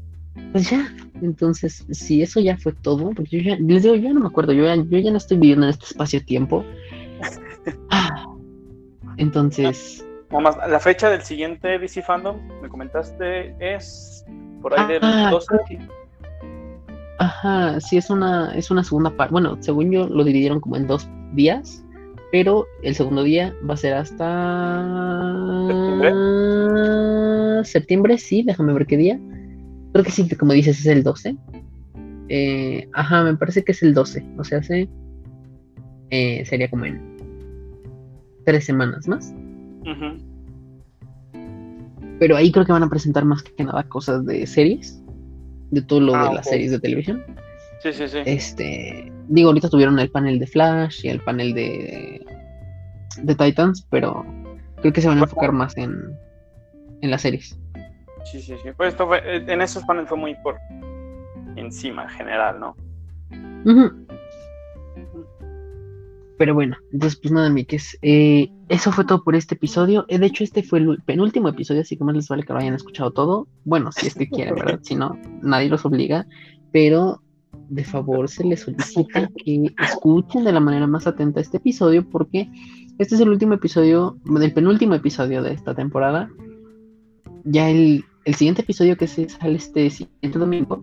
[0.52, 0.92] pues ya.
[1.22, 4.52] Entonces, si eso ya fue todo, porque yo ya, les digo, yo no me acuerdo,
[4.52, 6.64] yo ya, yo ya no estoy viviendo en este espacio-tiempo.
[9.16, 10.04] Entonces.
[10.30, 14.24] Nada más, la fecha del siguiente DC Fandom, me comentaste, es
[14.62, 15.46] por ahí del 12.
[17.18, 19.32] Ah, Ajá, sí es una, es una segunda parte.
[19.32, 21.84] Bueno, según yo lo dividieron como en dos días,
[22.32, 25.34] pero el segundo día va a ser hasta
[25.66, 27.64] ¿Septiembre?
[27.64, 29.20] septiembre, sí, déjame ver qué día.
[29.92, 31.36] Creo que sí, como dices, es el 12.
[32.28, 34.24] Eh, ajá, me parece que es el 12.
[34.38, 34.88] O sea, se,
[36.10, 37.00] eh, sería como en
[38.44, 39.34] tres semanas más.
[39.82, 40.16] Ujú.
[42.20, 45.02] Pero ahí creo que van a presentar más que nada cosas de series.
[45.70, 47.22] De todo lo Ah, de las series de televisión.
[47.82, 48.18] Sí, sí, sí.
[48.26, 52.20] Este, digo, ahorita tuvieron el panel de Flash y el panel de,
[53.22, 54.24] de Titans, pero
[54.76, 55.94] creo que se van a enfocar más en,
[57.00, 57.58] en las series.
[58.24, 58.68] Sí, sí, sí.
[58.76, 60.58] Pues esto fue, en esos paneles fue muy por
[61.56, 62.76] encima en general, ¿no?
[66.38, 67.98] Pero bueno, entonces pues nada, Mikes.
[68.02, 70.06] Eh, eso fue todo por este episodio.
[70.08, 72.58] Eh, de hecho, este fue el penúltimo episodio, así que más les vale que lo
[72.58, 73.46] hayan escuchado todo.
[73.64, 74.80] Bueno, si es que quieren, ¿verdad?
[74.82, 76.26] Si no, nadie los obliga.
[76.72, 77.20] Pero
[77.70, 82.50] de favor se les solicita que escuchen de la manera más atenta este episodio, porque
[82.98, 86.28] este es el último episodio, el penúltimo episodio de esta temporada.
[87.44, 90.82] Ya el, el siguiente episodio que se sale este siguiente domingo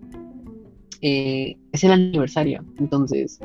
[1.02, 2.64] eh, es el aniversario.
[2.80, 3.40] Entonces,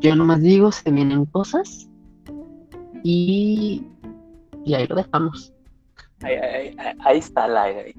[0.00, 1.88] yo nomás digo, se vienen cosas
[3.02, 3.82] y,
[4.64, 5.52] y ahí lo dejamos.
[6.20, 7.94] Ahí, ahí- ahí- ahí está el aire.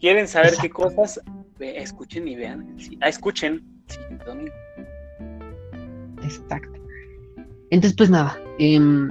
[0.00, 1.20] ¿Quieren saber qué cosas?
[1.58, 2.74] Ve, escuchen y vean.
[2.78, 3.64] Sí, ah, escuchen.
[3.88, 4.52] Sí, domingo.
[6.22, 6.78] Exacto.
[7.70, 9.10] Entonces, pues nada, em,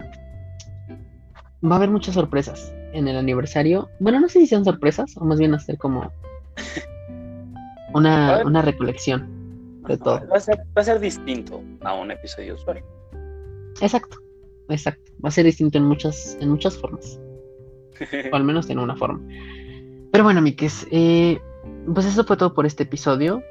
[1.64, 3.90] va a haber muchas sorpresas en el aniversario.
[4.00, 6.12] Bueno, no sé si sean sorpresas o más bien hacer como A
[7.94, 10.28] una, una recolección de todo.
[10.28, 12.84] Va a, ser, va a ser distinto a un episodio usual.
[13.82, 14.18] Exacto,
[14.70, 15.12] exacto.
[15.24, 17.20] Va a ser distinto en muchas, en muchas formas.
[18.32, 19.22] o al menos en una forma.
[20.12, 21.40] Pero bueno, Mikes, eh,
[21.94, 23.42] pues eso fue todo por este episodio.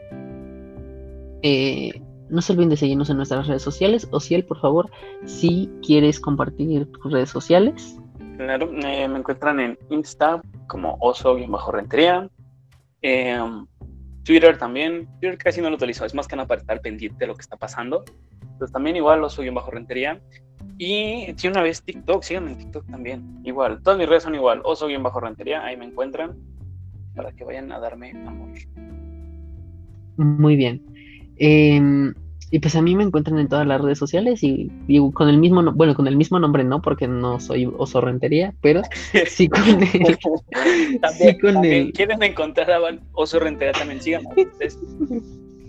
[1.43, 4.09] Eh, no se olviden de seguirnos en nuestras redes sociales.
[4.11, 4.91] O si por favor,
[5.25, 7.97] si quieres compartir tus redes sociales.
[8.37, 12.29] Claro, eh, me encuentran en Insta como oso-rentería.
[13.03, 13.39] Eh,
[14.25, 15.09] Twitter también.
[15.21, 17.43] Twitter casi no lo utilizo, es más que nada para estar pendiente de lo que
[17.43, 18.05] está pasando.
[18.59, 20.21] Pues también igual oso-rentería.
[20.79, 23.41] Y si una vez TikTok, síganme en TikTok también.
[23.45, 26.37] Igual, todas mis redes son igual, oso-rentería, ahí me encuentran
[27.17, 28.49] para que vayan a darme amor.
[30.17, 30.83] Muy bien.
[31.39, 32.15] Em,
[32.51, 35.39] y pues a mí me encuentran en todas las redes sociales y, y con el
[35.39, 38.83] mismo, no- bueno, con el mismo nombre no, porque no soy oso rentería, pero
[39.27, 39.79] sí con el,
[41.01, 42.79] También, sí con también el, quieren encontrar a
[43.13, 44.29] Oso Rentería también, síganme.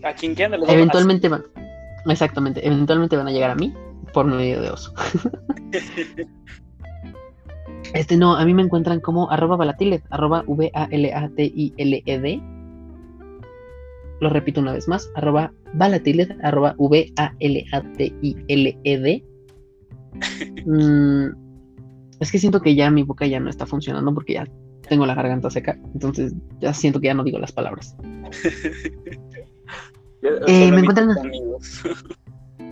[0.04, 1.44] A quien quieran, los eventualmente van,
[2.08, 3.74] exactamente, eventualmente van a llegar a mí
[4.14, 4.94] por medio de oso.
[7.94, 12.42] Este no, a mí me encuentran como arroba valatiled, arroba V-A-L-A-T-I-L-E-D.
[14.20, 17.24] Lo repito una vez más, arroba valatiled, arroba V-A-L-A-T-I-L-E-D.
[20.66, 21.28] Mm,
[22.20, 24.46] es que siento que ya mi boca ya no está funcionando porque ya
[24.90, 27.96] tengo la garganta seca, entonces ya siento que ya no digo las palabras.
[30.48, 31.16] Eh, me encuentran-.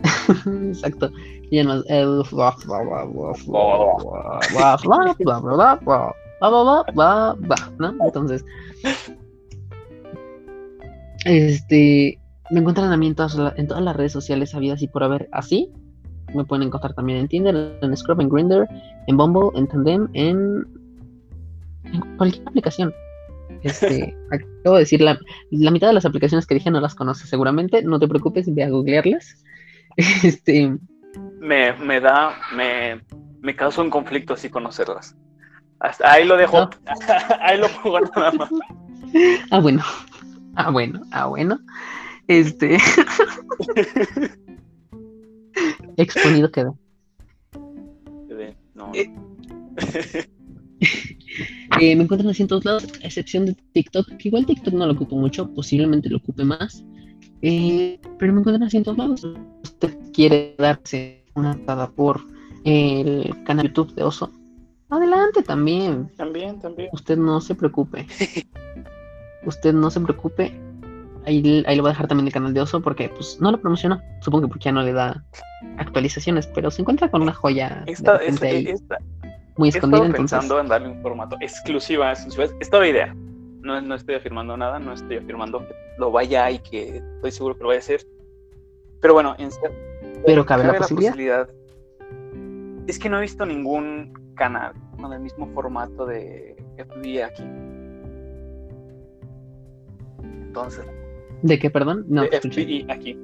[0.67, 1.11] Exacto.
[1.49, 3.33] Y además, eh, bla, bla, bla, bla, bla,
[4.53, 8.05] bla, bla, bla, bla, bla, bla, bla, bla, bla, bla, ¿no?
[8.05, 8.45] Entonces,
[11.25, 12.19] este,
[12.51, 15.29] me encuentran a mí en todas, en todas las redes sociales habidas y por haber
[15.31, 15.71] así.
[16.33, 18.67] Me pueden encontrar también en Tinder, en Scrub, en Grindr,
[19.07, 20.65] en Bumble, en Tandem, en,
[21.85, 22.93] en cualquier aplicación.
[23.63, 25.17] Este, acabo de decir la,
[25.51, 28.63] la mitad de las aplicaciones que dije no las conoces seguramente, no te preocupes, ve
[28.63, 29.43] a googlearlas.
[30.23, 30.77] Este,
[31.45, 33.01] Me, me da, me,
[33.39, 35.15] me causa un conflicto así conocerlas.
[35.79, 36.67] Hasta ahí lo dejo,
[37.39, 38.49] ahí lo pongo nada más.
[39.51, 39.83] ah, bueno,
[40.55, 41.59] ah, bueno, ah, bueno.
[42.27, 42.77] Este,
[45.97, 46.79] exponido quedó.
[48.73, 48.91] No.
[48.95, 49.13] Eh.
[51.79, 54.85] Eh, me encuentran así en todos lados, a excepción de TikTok, que igual TikTok no
[54.85, 56.83] lo ocupo mucho, posiblemente lo ocupe más.
[57.41, 59.27] Eh, pero me encuentran así en todos lados.
[59.61, 62.21] Usted quiere darse una atada por
[62.63, 64.31] el canal YouTube de Oso.
[64.89, 66.09] Adelante también.
[66.15, 66.89] También, también.
[66.93, 68.07] Usted no se preocupe.
[69.45, 70.57] Usted no se preocupe.
[71.25, 73.59] Ahí, ahí lo voy a dejar también el canal de Oso porque pues no lo
[73.59, 74.01] promocionó.
[74.21, 75.23] Supongo que porque ya no le da
[75.77, 78.97] actualizaciones, pero se encuentra con una joya de Esta, repente esta, ahí esta,
[79.57, 80.05] muy he escondida.
[80.05, 82.45] Entonces, pensando en darle un formato exclusiva, exclusiva.
[82.59, 83.15] Es toda la idea.
[83.61, 87.55] No, no estoy afirmando nada, no estoy afirmando que lo vaya y que estoy seguro
[87.57, 88.01] que lo vaya a hacer.
[89.01, 89.71] Pero bueno, en ser-
[90.25, 91.49] pero cabe, la posibilidad.
[92.87, 97.43] Es que no he visto ningún canal con el mismo formato de FBI aquí.
[100.55, 100.85] entonces.
[101.41, 102.05] ¿De qué, perdón?
[102.07, 102.39] No, De.
[102.39, 103.19] FBI aquí.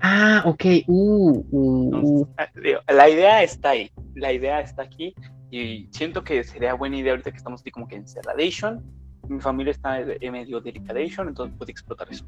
[0.00, 0.64] Ah, ok.
[0.86, 2.28] Uh, uh, uh.
[2.38, 2.48] Ah,
[2.92, 5.14] La idea está ahí, la idea está aquí
[5.50, 8.82] y siento que sería buena idea ahorita que estamos así como que en Cerradation,
[9.28, 12.26] mi familia está en medio delicadation, entonces puede explotar eso.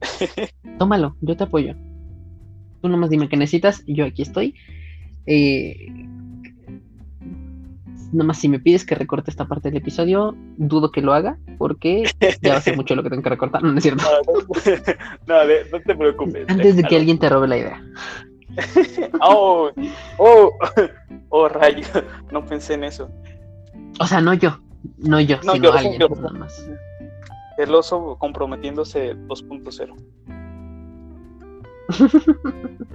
[0.78, 1.74] Tómalo, yo te apoyo.
[2.80, 4.54] Tú nomás dime qué necesitas yo aquí estoy.
[5.26, 6.06] Eh,
[8.12, 12.04] nomás si me pides que recorte esta parte del episodio, dudo que lo haga porque
[12.42, 13.62] ya va a ser mucho lo que tengo que recortar.
[13.62, 14.04] No, es cierto.
[15.26, 15.34] No,
[15.72, 16.48] no, te preocupes.
[16.48, 17.82] Antes de que alguien te robe la idea.
[19.20, 19.70] Oh,
[20.18, 20.52] oh,
[21.28, 21.84] oh, rayo,
[22.32, 23.08] no pensé en eso.
[24.00, 24.58] O sea, no yo,
[24.98, 26.00] no yo, No, sino yo, alguien.
[26.00, 26.08] yo.
[26.08, 26.68] nada más.
[27.60, 29.94] El oso comprometiéndose 2.0.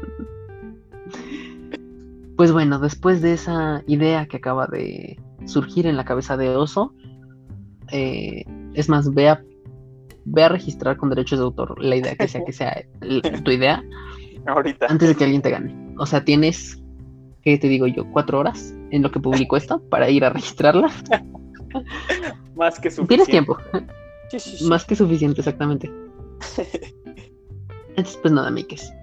[2.36, 6.94] Pues bueno, después de esa idea que acaba de surgir en la cabeza de Oso,
[7.94, 8.44] eh,
[8.74, 9.42] es más, ve a,
[10.26, 12.84] ve a registrar con derechos de autor la idea que sea que sea
[13.44, 13.82] tu idea
[14.48, 14.88] Ahorita.
[14.90, 15.74] antes de que alguien te gane.
[15.98, 16.84] O sea, tienes,
[17.42, 18.04] ¿qué te digo yo?
[18.12, 20.92] Cuatro horas en lo que publico esto para ir a registrarla.
[22.56, 23.08] Más que suficiente.
[23.08, 23.58] Tienes tiempo,
[24.40, 24.66] Sí, sí, sí.
[24.66, 25.92] más que suficiente, exactamente.
[27.90, 28.94] Entonces, pues nada, Mikes.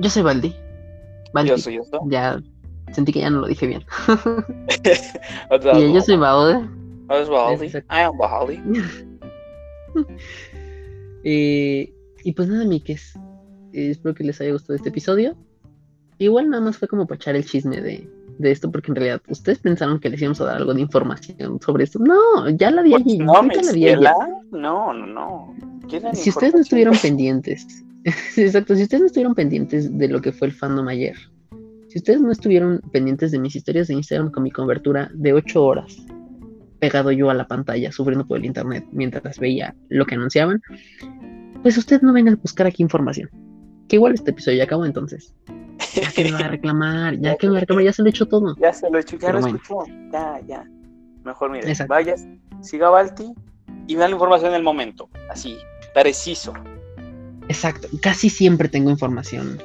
[0.00, 0.54] Yo soy Baldi.
[1.32, 1.50] Baldi.
[1.50, 2.00] Yo soy esto.
[2.06, 2.40] Ya
[2.92, 3.84] sentí que ya no lo dije bien.
[5.74, 6.66] Y yo soy Baldi.
[7.08, 7.94] Exacto.
[7.94, 8.60] I am Baldi.
[11.28, 11.92] Eh,
[12.22, 13.18] y pues nada, Mikes.
[13.72, 15.36] Eh, espero que les haya gustado este episodio.
[16.18, 19.22] Igual nada más fue como para echar el chisme de, de esto, porque en realidad
[19.28, 21.98] ustedes pensaron que les íbamos a dar algo de información sobre esto.
[21.98, 23.18] No, ya la di allí.
[23.18, 24.04] No, ahorita la di allí.
[24.50, 25.54] No, no, no.
[25.88, 27.66] ¿Quieren Si ustedes no estuvieron pendientes,
[28.36, 31.16] exacto, si ustedes no estuvieron pendientes de lo que fue el fandom ayer,
[31.88, 35.64] si ustedes no estuvieron pendientes de mis historias de Instagram con mi cobertura de 8
[35.64, 35.96] horas,
[36.78, 40.60] pegado yo a la pantalla, sufriendo por el internet mientras veía lo que anunciaban,
[41.62, 43.30] pues ustedes no vengan a buscar aquí información.
[43.88, 45.34] Que igual este episodio ya acabó entonces.
[45.94, 48.08] Ya que me va a reclamar, ya que me va a reclamar, ya se lo
[48.08, 48.54] he hecho todo.
[48.56, 49.56] Ya se lo he hecho, ya Pero lo bueno.
[49.56, 49.84] escuchó.
[50.12, 50.64] Ya, ya.
[51.24, 51.92] Mejor mire, Exacto.
[51.92, 52.26] vayas,
[52.60, 53.32] siga Balti
[53.86, 55.08] y me da la información en el momento.
[55.30, 55.58] Así,
[55.94, 56.52] preciso.
[57.48, 59.60] Exacto, casi siempre tengo información.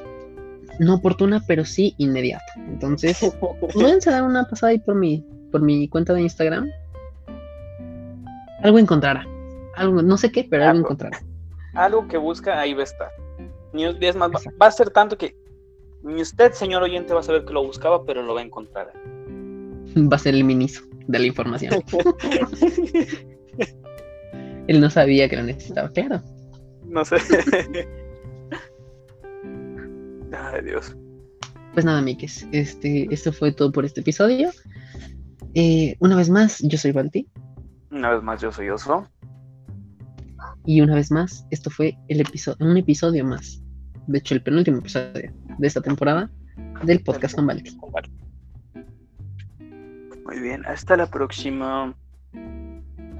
[0.79, 2.53] No oportuna, pero sí inmediata.
[2.57, 3.21] Entonces,
[4.07, 6.69] a dar una pasada ahí por mi, por mi cuenta de Instagram.
[8.63, 9.25] Algo encontrará.
[9.75, 10.87] Algo, no sé qué, pero algo Algo.
[10.87, 11.19] encontrará.
[11.73, 13.09] Algo que busca, ahí va a estar.
[13.73, 15.35] Es más, va a ser tanto que
[16.03, 18.91] ni usted, señor oyente, va a saber que lo buscaba, pero lo va a encontrar.
[19.95, 21.73] Va a ser el miniso de la información.
[24.67, 25.89] Él no sabía que lo necesitaba.
[25.89, 26.21] Claro.
[26.85, 27.17] no sé.
[30.31, 30.95] Ay, Dios.
[31.73, 32.47] Pues nada, Mikes.
[32.53, 34.51] Este, esto fue todo por este episodio.
[35.55, 37.27] Eh, una vez más, yo soy Balti.
[37.89, 39.07] Una vez más, yo soy Oso.
[40.65, 43.60] Y una vez más, esto fue el episodio, un episodio más.
[44.07, 46.29] De hecho, el penúltimo episodio de esta temporada
[46.83, 47.77] del podcast con Balti.
[50.25, 51.95] Muy bien, hasta la próxima.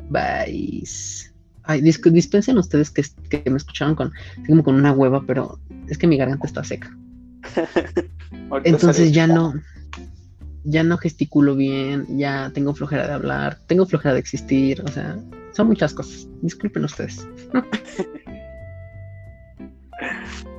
[0.09, 0.83] Bye.
[1.63, 4.11] Ay, dis- dispensen ustedes que, que me escucharon con,
[4.47, 6.95] como con una hueva, pero es que mi garganta está seca.
[8.63, 9.53] Entonces ya no,
[10.63, 15.17] ya no gesticulo bien, ya tengo flojera de hablar, tengo flojera de existir, o sea,
[15.53, 16.27] son muchas cosas.
[16.41, 17.27] Disculpen ustedes.